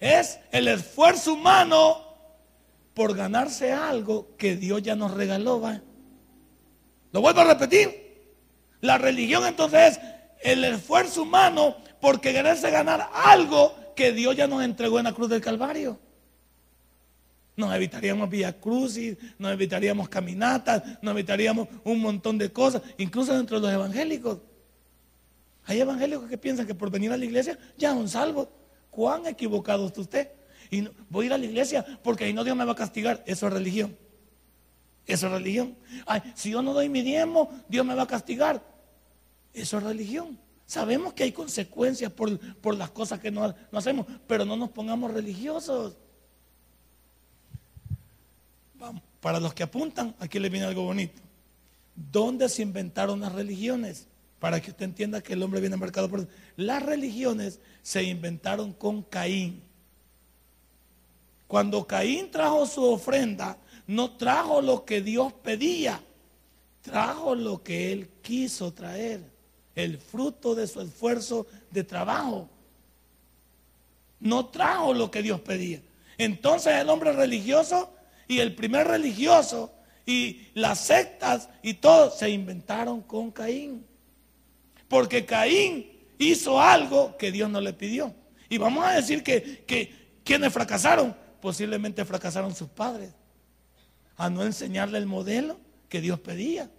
es 0.00 0.38
el 0.50 0.68
esfuerzo 0.68 1.34
humano 1.34 2.06
por 2.94 3.14
ganarse 3.14 3.72
algo 3.72 4.36
que 4.36 4.56
Dios 4.56 4.82
ya 4.82 4.96
nos 4.96 5.12
regaló. 5.12 5.60
¿va? 5.60 5.80
Lo 7.16 7.22
vuelvo 7.22 7.40
a 7.40 7.44
repetir. 7.44 8.34
La 8.82 8.98
religión 8.98 9.46
entonces 9.46 9.96
es 9.96 10.00
el 10.42 10.62
esfuerzo 10.64 11.22
humano 11.22 11.78
por 11.98 12.20
quererse 12.20 12.70
ganar 12.70 13.08
algo 13.14 13.74
que 13.96 14.12
Dios 14.12 14.36
ya 14.36 14.46
nos 14.46 14.62
entregó 14.62 14.98
en 14.98 15.04
la 15.04 15.14
cruz 15.14 15.30
del 15.30 15.40
Calvario. 15.40 15.98
Nos 17.56 17.74
evitaríamos 17.74 18.28
vía 18.28 18.60
crucis, 18.60 19.16
nos 19.38 19.50
evitaríamos 19.50 20.10
caminatas, 20.10 20.82
nos 21.00 21.14
evitaríamos 21.14 21.68
un 21.84 22.02
montón 22.02 22.36
de 22.36 22.52
cosas, 22.52 22.82
incluso 22.98 23.34
dentro 23.34 23.60
de 23.60 23.62
los 23.62 23.72
evangélicos. 23.72 24.40
Hay 25.64 25.80
evangélicos 25.80 26.28
que 26.28 26.36
piensan 26.36 26.66
que 26.66 26.74
por 26.74 26.90
venir 26.90 27.12
a 27.12 27.16
la 27.16 27.24
iglesia 27.24 27.58
ya 27.78 27.94
son 27.94 28.10
salvos. 28.10 28.48
¿Cuán 28.90 29.26
equivocado 29.26 29.86
está 29.86 30.02
usted? 30.02 30.32
Y 30.70 30.86
voy 31.08 31.24
a 31.24 31.26
ir 31.28 31.32
a 31.32 31.38
la 31.38 31.46
iglesia 31.46 31.82
porque 32.02 32.24
ahí 32.24 32.34
no 32.34 32.44
Dios 32.44 32.58
me 32.58 32.66
va 32.66 32.72
a 32.72 32.76
castigar. 32.76 33.24
Eso 33.24 33.46
es 33.46 33.54
religión. 33.54 33.96
Eso 35.06 35.26
es 35.26 35.32
religión. 35.32 35.76
Si 36.34 36.50
yo 36.50 36.62
no 36.62 36.72
doy 36.72 36.88
mi 36.88 37.02
diezmo, 37.02 37.50
Dios 37.68 37.86
me 37.86 37.94
va 37.94 38.02
a 38.02 38.06
castigar. 38.06 38.62
Eso 39.52 39.78
es 39.78 39.82
religión. 39.84 40.38
Sabemos 40.66 41.12
que 41.12 41.22
hay 41.22 41.32
consecuencias 41.32 42.12
por, 42.12 42.76
las 42.76 42.90
cosas 42.90 43.20
que 43.20 43.30
no, 43.30 43.54
no, 43.70 43.78
hacemos, 43.78 44.06
pero 44.26 44.44
no 44.44 44.56
nos 44.56 44.70
pongamos 44.70 45.12
religiosos. 45.12 45.96
Vamos, 48.74 49.02
para 49.20 49.38
los 49.38 49.54
que 49.54 49.62
apuntan, 49.62 50.14
aquí 50.18 50.40
le 50.40 50.48
viene 50.48 50.66
algo 50.66 50.82
bonito. 50.82 51.22
¿Dónde 51.94 52.48
se 52.48 52.62
inventaron 52.62 53.20
las 53.20 53.32
religiones? 53.32 54.08
Para 54.40 54.60
que 54.60 54.72
usted 54.72 54.84
entienda 54.84 55.22
que 55.22 55.34
el 55.34 55.42
hombre 55.42 55.60
viene 55.60 55.76
marcado 55.76 56.10
por... 56.10 56.28
Las 56.56 56.82
religiones 56.82 57.60
se 57.82 58.02
inventaron 58.02 58.72
con 58.72 59.02
Caín. 59.02 59.62
Cuando 61.46 61.86
Caín 61.86 62.30
trajo 62.30 62.66
su 62.66 62.84
ofrenda, 62.84 63.56
no 63.86 64.16
trajo 64.16 64.60
lo 64.60 64.84
que 64.84 65.00
Dios 65.00 65.32
pedía, 65.32 66.00
trajo 66.82 67.34
lo 67.34 67.62
que 67.62 67.92
él 67.92 68.08
quiso 68.22 68.72
traer, 68.72 69.20
el 69.74 69.98
fruto 69.98 70.54
de 70.54 70.66
su 70.66 70.80
esfuerzo 70.80 71.46
de 71.70 71.84
trabajo. 71.84 72.48
No 74.18 74.46
trajo 74.46 74.94
lo 74.94 75.10
que 75.10 75.22
Dios 75.22 75.40
pedía. 75.40 75.80
Entonces 76.18 76.74
el 76.74 76.88
hombre 76.88 77.12
religioso 77.12 77.92
y 78.26 78.40
el 78.40 78.54
primer 78.54 78.88
religioso 78.88 79.72
y 80.04 80.48
las 80.54 80.80
sectas 80.80 81.48
y 81.62 81.74
todo 81.74 82.10
se 82.10 82.30
inventaron 82.30 83.02
con 83.02 83.30
Caín. 83.30 83.84
Porque 84.88 85.26
Caín 85.26 85.92
hizo 86.18 86.60
algo 86.60 87.16
que 87.18 87.30
Dios 87.30 87.50
no 87.50 87.60
le 87.60 87.72
pidió. 87.72 88.14
Y 88.48 88.58
vamos 88.58 88.84
a 88.84 88.92
decir 88.92 89.22
que, 89.22 89.64
que 89.64 89.92
quienes 90.24 90.52
fracasaron, 90.52 91.14
posiblemente 91.40 92.04
fracasaron 92.04 92.54
sus 92.54 92.68
padres 92.68 93.12
a 94.16 94.30
no 94.30 94.42
enseñarle 94.42 94.98
el 94.98 95.06
modelo 95.06 95.58
que 95.88 96.00
Dios 96.00 96.20
pedía. 96.20 96.70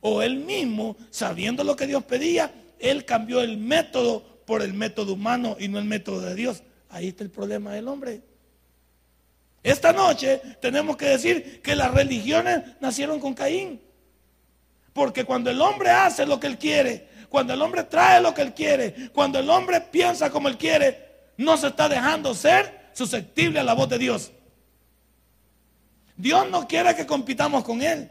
O 0.00 0.22
él 0.22 0.36
mismo, 0.36 0.96
sabiendo 1.10 1.64
lo 1.64 1.76
que 1.76 1.86
Dios 1.86 2.04
pedía, 2.04 2.52
él 2.78 3.04
cambió 3.04 3.40
el 3.40 3.56
método 3.56 4.22
por 4.44 4.62
el 4.62 4.74
método 4.74 5.14
humano 5.14 5.56
y 5.58 5.68
no 5.68 5.78
el 5.78 5.86
método 5.86 6.20
de 6.20 6.34
Dios. 6.34 6.62
Ahí 6.90 7.08
está 7.08 7.24
el 7.24 7.30
problema 7.30 7.72
del 7.72 7.88
hombre. 7.88 8.20
Esta 9.62 9.92
noche 9.94 10.42
tenemos 10.60 10.96
que 10.96 11.06
decir 11.06 11.62
que 11.62 11.74
las 11.74 11.92
religiones 11.92 12.62
nacieron 12.80 13.18
con 13.18 13.32
Caín. 13.32 13.80
Porque 14.92 15.24
cuando 15.24 15.50
el 15.50 15.60
hombre 15.60 15.90
hace 15.90 16.26
lo 16.26 16.38
que 16.38 16.46
él 16.46 16.58
quiere, 16.58 17.08
cuando 17.30 17.54
el 17.54 17.62
hombre 17.62 17.82
trae 17.84 18.20
lo 18.20 18.34
que 18.34 18.42
él 18.42 18.54
quiere, 18.54 19.10
cuando 19.12 19.40
el 19.40 19.48
hombre 19.48 19.80
piensa 19.80 20.30
como 20.30 20.48
él 20.48 20.58
quiere, 20.58 21.04
no 21.38 21.56
se 21.56 21.68
está 21.68 21.88
dejando 21.88 22.34
ser 22.34 22.90
susceptible 22.92 23.58
a 23.58 23.64
la 23.64 23.72
voz 23.72 23.88
de 23.88 23.98
Dios. 23.98 24.30
Dios 26.16 26.48
no 26.50 26.66
quiere 26.66 26.94
que 26.94 27.06
compitamos 27.06 27.64
con 27.64 27.82
Él. 27.82 28.10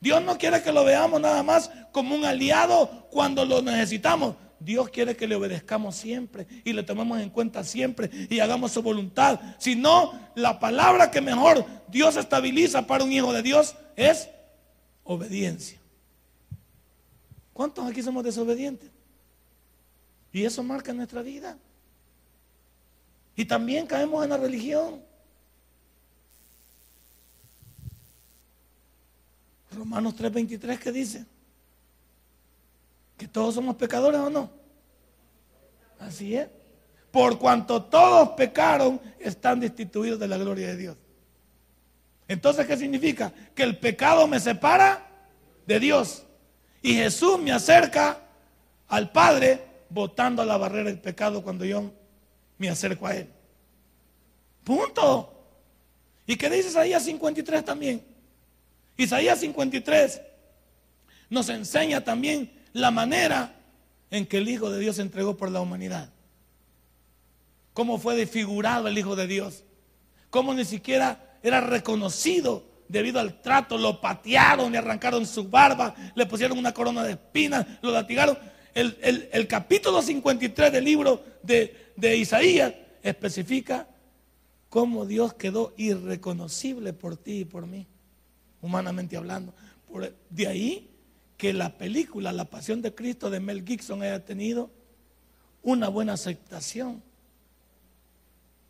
Dios 0.00 0.22
no 0.22 0.36
quiere 0.36 0.62
que 0.62 0.72
lo 0.72 0.84
veamos 0.84 1.20
nada 1.20 1.42
más 1.42 1.70
como 1.92 2.14
un 2.14 2.24
aliado 2.24 3.08
cuando 3.10 3.44
lo 3.44 3.62
necesitamos. 3.62 4.36
Dios 4.58 4.88
quiere 4.88 5.16
que 5.16 5.26
le 5.26 5.34
obedezcamos 5.34 5.96
siempre 5.96 6.46
y 6.64 6.72
le 6.72 6.82
tomemos 6.82 7.20
en 7.20 7.30
cuenta 7.30 7.62
siempre 7.62 8.10
y 8.30 8.40
hagamos 8.40 8.72
su 8.72 8.82
voluntad. 8.82 9.40
Si 9.58 9.76
no, 9.76 10.18
la 10.34 10.58
palabra 10.58 11.10
que 11.10 11.20
mejor 11.20 11.64
Dios 11.88 12.16
estabiliza 12.16 12.86
para 12.86 13.04
un 13.04 13.12
hijo 13.12 13.32
de 13.32 13.42
Dios 13.42 13.74
es 13.96 14.28
obediencia. 15.04 15.78
¿Cuántos 17.52 17.86
aquí 17.86 18.02
somos 18.02 18.24
desobedientes? 18.24 18.90
Y 20.32 20.44
eso 20.44 20.62
marca 20.62 20.92
nuestra 20.92 21.22
vida. 21.22 21.56
Y 23.34 23.44
también 23.44 23.86
caemos 23.86 24.24
en 24.24 24.30
la 24.30 24.36
religión. 24.36 25.02
Romanos 29.76 30.14
3:23 30.16 30.78
que 30.78 30.90
dice 30.90 31.26
que 33.16 33.28
todos 33.28 33.54
somos 33.54 33.76
pecadores 33.76 34.20
o 34.20 34.30
no. 34.30 34.50
Así 35.98 36.34
es. 36.34 36.48
Por 37.10 37.38
cuanto 37.38 37.82
todos 37.84 38.30
pecaron, 38.30 39.00
están 39.18 39.60
destituidos 39.60 40.18
de 40.18 40.28
la 40.28 40.36
gloria 40.36 40.68
de 40.68 40.76
Dios. 40.76 40.96
Entonces, 42.28 42.66
¿qué 42.66 42.76
significa? 42.76 43.32
Que 43.54 43.62
el 43.62 43.78
pecado 43.78 44.26
me 44.26 44.40
separa 44.40 45.06
de 45.66 45.80
Dios. 45.80 46.24
Y 46.82 46.94
Jesús 46.94 47.38
me 47.38 47.52
acerca 47.52 48.20
al 48.88 49.12
Padre 49.12 49.64
botando 49.88 50.42
a 50.42 50.44
la 50.44 50.56
barrera 50.56 50.90
del 50.90 51.00
pecado 51.00 51.42
cuando 51.42 51.64
yo 51.64 51.90
me 52.58 52.68
acerco 52.68 53.06
a 53.06 53.16
Él. 53.16 53.28
Punto. 54.64 55.32
¿Y 56.26 56.36
qué 56.36 56.50
dice 56.50 56.68
Isaías 56.68 57.04
53 57.04 57.64
también? 57.64 58.15
Isaías 58.96 59.40
53 59.40 60.22
nos 61.28 61.48
enseña 61.48 62.02
también 62.02 62.50
la 62.72 62.90
manera 62.90 63.54
en 64.10 64.26
que 64.26 64.38
el 64.38 64.48
Hijo 64.48 64.70
de 64.70 64.80
Dios 64.80 64.96
se 64.96 65.02
entregó 65.02 65.36
por 65.36 65.50
la 65.50 65.60
humanidad. 65.60 66.10
Cómo 67.72 67.98
fue 67.98 68.16
desfigurado 68.16 68.88
el 68.88 68.96
Hijo 68.96 69.16
de 69.16 69.26
Dios. 69.26 69.64
Cómo 70.30 70.54
ni 70.54 70.64
siquiera 70.64 71.38
era 71.42 71.60
reconocido 71.60 72.64
debido 72.88 73.20
al 73.20 73.42
trato. 73.42 73.76
Lo 73.76 74.00
patearon, 74.00 74.72
le 74.72 74.78
arrancaron 74.78 75.26
su 75.26 75.48
barba, 75.48 75.94
le 76.14 76.26
pusieron 76.26 76.58
una 76.58 76.72
corona 76.72 77.02
de 77.02 77.12
espinas, 77.12 77.66
lo 77.82 77.90
latigaron. 77.90 78.38
El, 78.74 79.46
capítulo 79.48 80.02
53 80.02 80.70
del 80.70 80.84
libro 80.84 81.24
de, 81.42 81.92
de 81.96 82.16
Isaías 82.16 82.74
especifica 83.02 83.88
cómo 84.68 85.06
Dios 85.06 85.32
quedó 85.34 85.72
irreconocible 85.78 86.92
por 86.92 87.16
ti 87.16 87.40
y 87.40 87.44
por 87.46 87.66
mí 87.66 87.86
humanamente 88.66 89.16
hablando. 89.16 89.54
De 90.30 90.46
ahí 90.46 90.90
que 91.36 91.52
la 91.52 91.76
película 91.76 92.32
La 92.32 92.46
Pasión 92.46 92.82
de 92.82 92.94
Cristo 92.94 93.30
de 93.30 93.40
Mel 93.40 93.64
Gibson 93.66 94.02
haya 94.02 94.24
tenido 94.24 94.70
una 95.62 95.88
buena 95.88 96.14
aceptación. 96.14 97.02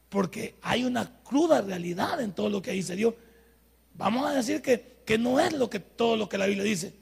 Porque 0.09 0.55
hay 0.63 0.85
una 0.85 1.21
cruda 1.23 1.61
realidad 1.61 2.21
en 2.21 2.33
todo 2.33 2.49
lo 2.49 2.63
que 2.63 2.71
ahí 2.71 2.83
se 2.83 2.97
dio. 2.97 3.17
Vamos 3.95 4.27
a 4.27 4.35
decir 4.35 4.63
que, 4.63 4.99
que 5.05 5.19
no 5.19 5.41
es 5.41 5.53
lo 5.53 5.69
que, 5.69 5.81
todo 5.81 6.17
lo 6.17 6.29
que 6.29 6.39
la 6.39 6.47
Biblia 6.47 6.65
dice, 6.65 6.95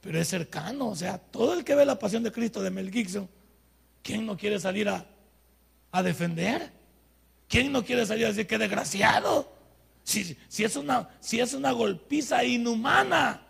pero 0.00 0.20
es 0.20 0.28
cercano. 0.28 0.88
O 0.88 0.96
sea, 0.96 1.18
todo 1.18 1.54
el 1.54 1.64
que 1.64 1.74
ve 1.74 1.86
la 1.86 1.98
Pasión 1.98 2.22
de 2.22 2.32
Cristo 2.32 2.62
de 2.62 2.70
Mel 2.70 2.90
Gibson, 2.90 3.28
¿quién 4.02 4.26
no 4.26 4.36
quiere 4.36 4.60
salir 4.60 4.88
a, 4.88 5.06
a 5.92 6.02
defender? 6.02 6.70
¿Quién 7.48 7.72
no 7.72 7.84
quiere 7.84 8.04
salir 8.04 8.26
a 8.26 8.28
decir 8.28 8.46
que 8.46 8.58
desgraciado? 8.58 9.55
Si, 10.06 10.62
es 10.62 10.76
una, 10.76 11.08
si 11.18 11.40
es 11.40 11.52
una 11.52 11.72
golpiza 11.72 12.44
inhumana, 12.44 13.42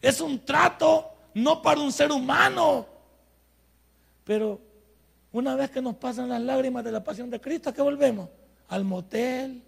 es 0.00 0.20
un 0.20 0.44
trato 0.44 1.10
no 1.34 1.60
para 1.60 1.80
un 1.80 1.90
ser 1.90 2.12
humano. 2.12 2.86
Pero 4.22 4.60
una 5.32 5.56
vez 5.56 5.72
que 5.72 5.82
nos 5.82 5.96
pasan 5.96 6.28
las 6.28 6.40
lágrimas 6.40 6.84
de 6.84 6.92
la 6.92 7.02
pasión 7.02 7.28
de 7.28 7.40
Cristo, 7.40 7.70
¿a 7.70 7.72
qué 7.72 7.82
volvemos? 7.82 8.28
Al 8.68 8.84
motel, 8.84 9.60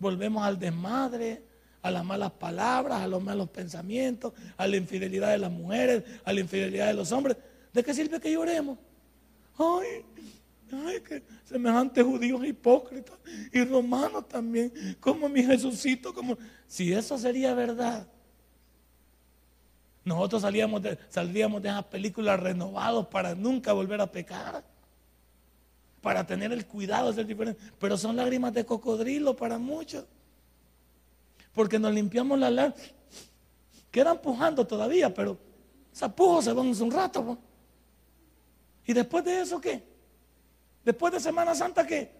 volvemos 0.00 0.42
al 0.42 0.58
desmadre, 0.58 1.44
a 1.80 1.92
las 1.92 2.04
malas 2.04 2.32
palabras, 2.32 3.00
a 3.00 3.06
los 3.06 3.22
malos 3.22 3.48
pensamientos, 3.50 4.32
a 4.56 4.66
la 4.66 4.76
infidelidad 4.76 5.30
de 5.30 5.38
las 5.38 5.52
mujeres, 5.52 6.02
a 6.24 6.32
la 6.32 6.40
infidelidad 6.40 6.88
de 6.88 6.94
los 6.94 7.12
hombres. 7.12 7.36
¿De 7.72 7.84
qué 7.84 7.94
sirve 7.94 8.18
que 8.18 8.32
lloremos? 8.32 8.78
Ay, 9.56 10.04
Ay, 10.86 11.00
que 11.00 11.22
semejantes 11.44 12.04
judíos 12.04 12.44
hipócritas 12.44 13.18
y 13.52 13.64
romanos 13.64 14.28
también, 14.28 14.72
como 15.00 15.28
mi 15.28 15.42
Jesucito, 15.42 16.12
como 16.12 16.36
si 16.66 16.92
eso 16.92 17.16
sería 17.16 17.54
verdad. 17.54 18.06
Nosotros 20.04 20.42
salíamos 20.42 20.82
de, 20.82 20.98
saldríamos 21.08 21.62
de 21.62 21.68
esas 21.70 21.84
películas 21.84 22.38
renovados 22.38 23.06
para 23.06 23.34
nunca 23.34 23.72
volver 23.72 24.00
a 24.00 24.10
pecar, 24.10 24.64
para 26.02 26.26
tener 26.26 26.52
el 26.52 26.66
cuidado 26.66 27.08
de 27.08 27.14
ser 27.14 27.26
diferente. 27.26 27.60
Pero 27.78 27.96
son 27.96 28.16
lágrimas 28.16 28.52
de 28.52 28.66
cocodrilo 28.66 29.34
para 29.34 29.58
muchos, 29.58 30.04
porque 31.52 31.78
nos 31.78 31.94
limpiamos 31.94 32.38
las 32.38 32.52
lágrimas. 32.52 32.94
Quedan 33.90 34.20
pujando 34.20 34.66
todavía, 34.66 35.14
pero 35.14 35.38
esa 35.92 36.14
pujo 36.14 36.42
se 36.42 36.52
van 36.52 36.66
un 36.66 36.90
rato. 36.90 37.38
¿Y 38.84 38.92
después 38.92 39.24
de 39.24 39.40
eso 39.40 39.60
qué? 39.60 39.93
Después 40.84 41.12
de 41.12 41.20
Semana 41.20 41.54
Santa, 41.54 41.86
¿qué? 41.86 42.10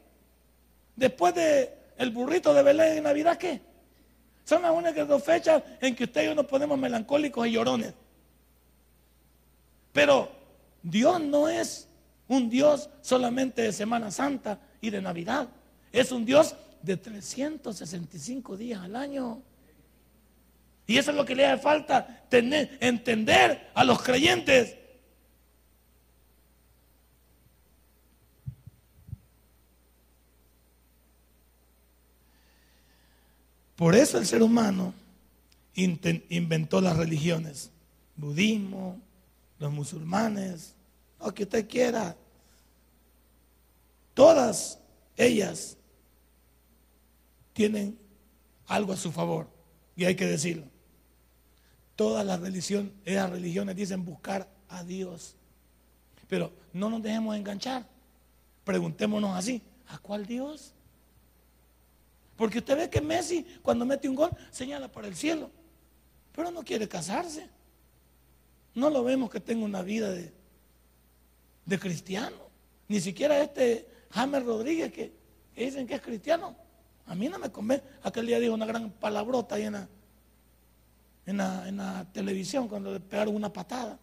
Después 0.96 1.35
de 1.35 1.85
el 1.96 2.11
burrito 2.11 2.55
de 2.55 2.62
Belén 2.62 2.98
en 2.98 3.05
Navidad, 3.05 3.37
¿qué? 3.37 3.61
Son 4.44 4.62
las 4.62 4.72
únicas 4.72 5.07
dos 5.07 5.22
fechas 5.22 5.62
en 5.81 5.94
que 5.94 6.05
usted 6.05 6.22
y 6.22 6.27
yo 6.27 6.35
nos 6.35 6.46
ponemos 6.46 6.79
melancólicos 6.79 7.46
y 7.46 7.53
llorones. 7.53 7.94
Pero 9.92 10.31
Dios 10.83 11.20
no 11.20 11.48
es 11.48 11.88
un 12.29 12.50
Dios 12.50 12.90
solamente 13.00 13.62
de 13.62 13.72
Semana 13.72 14.11
Santa 14.11 14.59
y 14.81 14.90
de 14.90 15.00
Navidad. 15.00 15.48
Es 15.92 16.12
un 16.12 16.24
Dios 16.24 16.57
de 16.83 16.96
365 16.96 18.57
días 18.57 18.83
al 18.83 18.96
año. 18.96 19.42
Y 20.87 20.98
eso 20.98 21.11
es 21.11 21.16
lo 21.16 21.24
que 21.24 21.35
le 21.35 21.46
hace 21.46 21.62
falta 21.62 22.24
tener, 22.29 22.77
entender 22.81 23.70
a 23.74 23.85
los 23.85 24.03
creyentes. 24.03 24.77
Por 33.76 33.94
eso 33.94 34.18
el 34.18 34.26
ser 34.26 34.42
humano 34.42 34.94
inventó 35.74 36.80
las 36.80 36.96
religiones, 36.96 37.70
budismo, 38.16 39.00
los 39.58 39.72
musulmanes, 39.72 40.74
lo 41.20 41.34
que 41.34 41.42
usted 41.44 41.68
quiera. 41.68 42.16
Todas 44.14 44.78
ellas 45.16 45.76
tienen 47.52 47.98
algo 48.66 48.92
a 48.92 48.96
su 48.96 49.10
favor, 49.10 49.48
y 49.96 50.04
hay 50.04 50.14
que 50.14 50.26
decirlo. 50.26 50.64
Todas 51.96 52.24
las 52.24 52.40
religiones, 52.40 52.92
esas 53.04 53.30
religiones 53.30 53.76
dicen 53.76 54.04
buscar 54.04 54.48
a 54.68 54.84
Dios. 54.84 55.37
Pero 56.28 56.52
no 56.72 56.90
nos 56.90 57.02
dejemos 57.02 57.37
enganchar. 57.37 57.87
Preguntémonos 58.64 59.37
así, 59.37 59.62
¿a 59.88 59.98
cuál 59.98 60.26
Dios? 60.26 60.73
Porque 62.44 62.59
usted 62.59 62.76
ve 62.76 62.90
que 62.90 63.00
Messi, 63.00 63.42
cuando 63.62 63.87
mete 63.87 64.07
un 64.07 64.14
gol, 64.14 64.28
señala 64.50 64.92
para 64.92 65.09
el 65.09 65.16
cielo. 65.16 65.50
Pero 66.30 66.51
no 66.51 66.62
quiere 66.62 66.86
casarse. 66.86 67.49
No 68.74 68.90
lo 68.90 69.03
vemos 69.03 69.30
que 69.30 69.40
tenga 69.40 69.64
una 69.64 69.80
vida 69.80 70.12
de, 70.12 70.30
cristiano. 71.78 72.36
Ni 72.86 73.01
siquiera 73.01 73.40
este 73.40 73.88
James 74.11 74.45
Rodríguez 74.45 74.92
que, 74.92 75.14
dicen 75.57 75.86
que 75.86 75.95
es 75.95 76.03
cristiano. 76.03 76.55
A 77.07 77.14
mí 77.14 77.30
no 77.30 77.38
me 77.38 77.51
convence. 77.51 77.82
Aquel 78.03 78.26
día 78.26 78.38
dijo 78.38 78.53
una 78.53 78.66
gran 78.66 78.90
palabrota 78.90 79.55
ahí 79.55 79.64
en 81.24 81.36
la 81.38 82.07
televisión 82.12 82.68
cuando 82.68 82.92
le 82.92 83.01
pegaron 83.01 83.34
una 83.34 83.51
patada. 83.51 83.99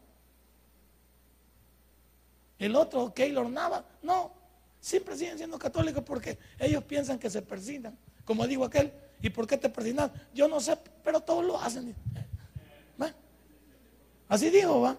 El 2.58 2.76
otro, 2.76 3.14
Keylor 3.14 3.48
Nava, 3.48 3.86
no, 4.02 4.32
siempre 4.80 5.16
siguen 5.16 5.38
siendo 5.38 5.60
católicos 5.60 6.04
porque 6.04 6.40
ellos 6.58 6.84
piensan 6.86 7.20
que 7.20 7.30
se 7.30 7.44
persignan. 7.44 7.96
Como 8.26 8.48
digo 8.48 8.66
aquel, 8.66 8.92
¿y 9.22 9.30
por 9.30 9.48
qué 9.48 9.58
te 9.58 9.70
persinas? 9.70 10.12
Yo 10.34 10.48
no 10.48 10.60
sé, 10.60 10.78
pero 11.04 11.20
todos 11.20 11.46
lo 11.46 11.60
hacen. 11.60 11.96
Así 14.32 14.50
dijo, 14.50 14.80
¿va? 14.80 14.96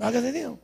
¿Va 0.00 0.10
que 0.10 0.22
se 0.22 0.32
dijo? 0.32 0.58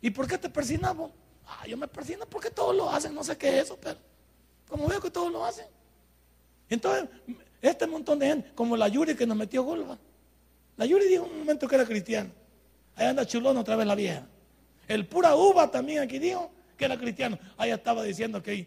¿Y 0.00 0.10
por 0.10 0.26
qué 0.26 0.36
te 0.36 0.50
persinamos? 0.50 1.12
Ah, 1.46 1.64
yo 1.64 1.76
me 1.76 1.86
persino 1.86 2.26
porque 2.26 2.50
todos 2.50 2.74
lo 2.74 2.90
hacen, 2.90 3.14
no 3.14 3.22
sé 3.22 3.38
qué 3.38 3.50
es 3.50 3.64
eso, 3.66 3.78
pero 3.80 3.96
como 4.68 4.88
veo 4.88 5.00
que 5.00 5.12
todos 5.12 5.30
lo 5.30 5.44
hacen. 5.44 5.66
Entonces, 6.68 7.08
este 7.62 7.86
montón 7.86 8.18
de 8.18 8.26
gente, 8.26 8.50
como 8.52 8.76
la 8.76 8.88
Yuri 8.88 9.14
que 9.14 9.24
nos 9.24 9.36
metió 9.36 9.62
golba. 9.62 9.96
La 10.76 10.86
Yuri 10.86 11.06
dijo 11.06 11.22
un 11.22 11.38
momento 11.38 11.68
que 11.68 11.76
era 11.76 11.86
cristiana. 11.86 12.30
Ahí 12.96 13.06
anda 13.06 13.24
chulón 13.24 13.56
otra 13.56 13.76
vez 13.76 13.86
la 13.86 13.94
vieja. 13.94 14.26
El 14.88 15.06
pura 15.06 15.36
uva 15.36 15.70
también 15.70 16.00
aquí 16.00 16.18
dijo 16.18 16.50
que 16.76 16.84
era 16.84 16.98
cristiano. 16.98 17.38
Ahí 17.56 17.70
estaba 17.70 18.02
diciendo 18.02 18.42
que 18.42 18.66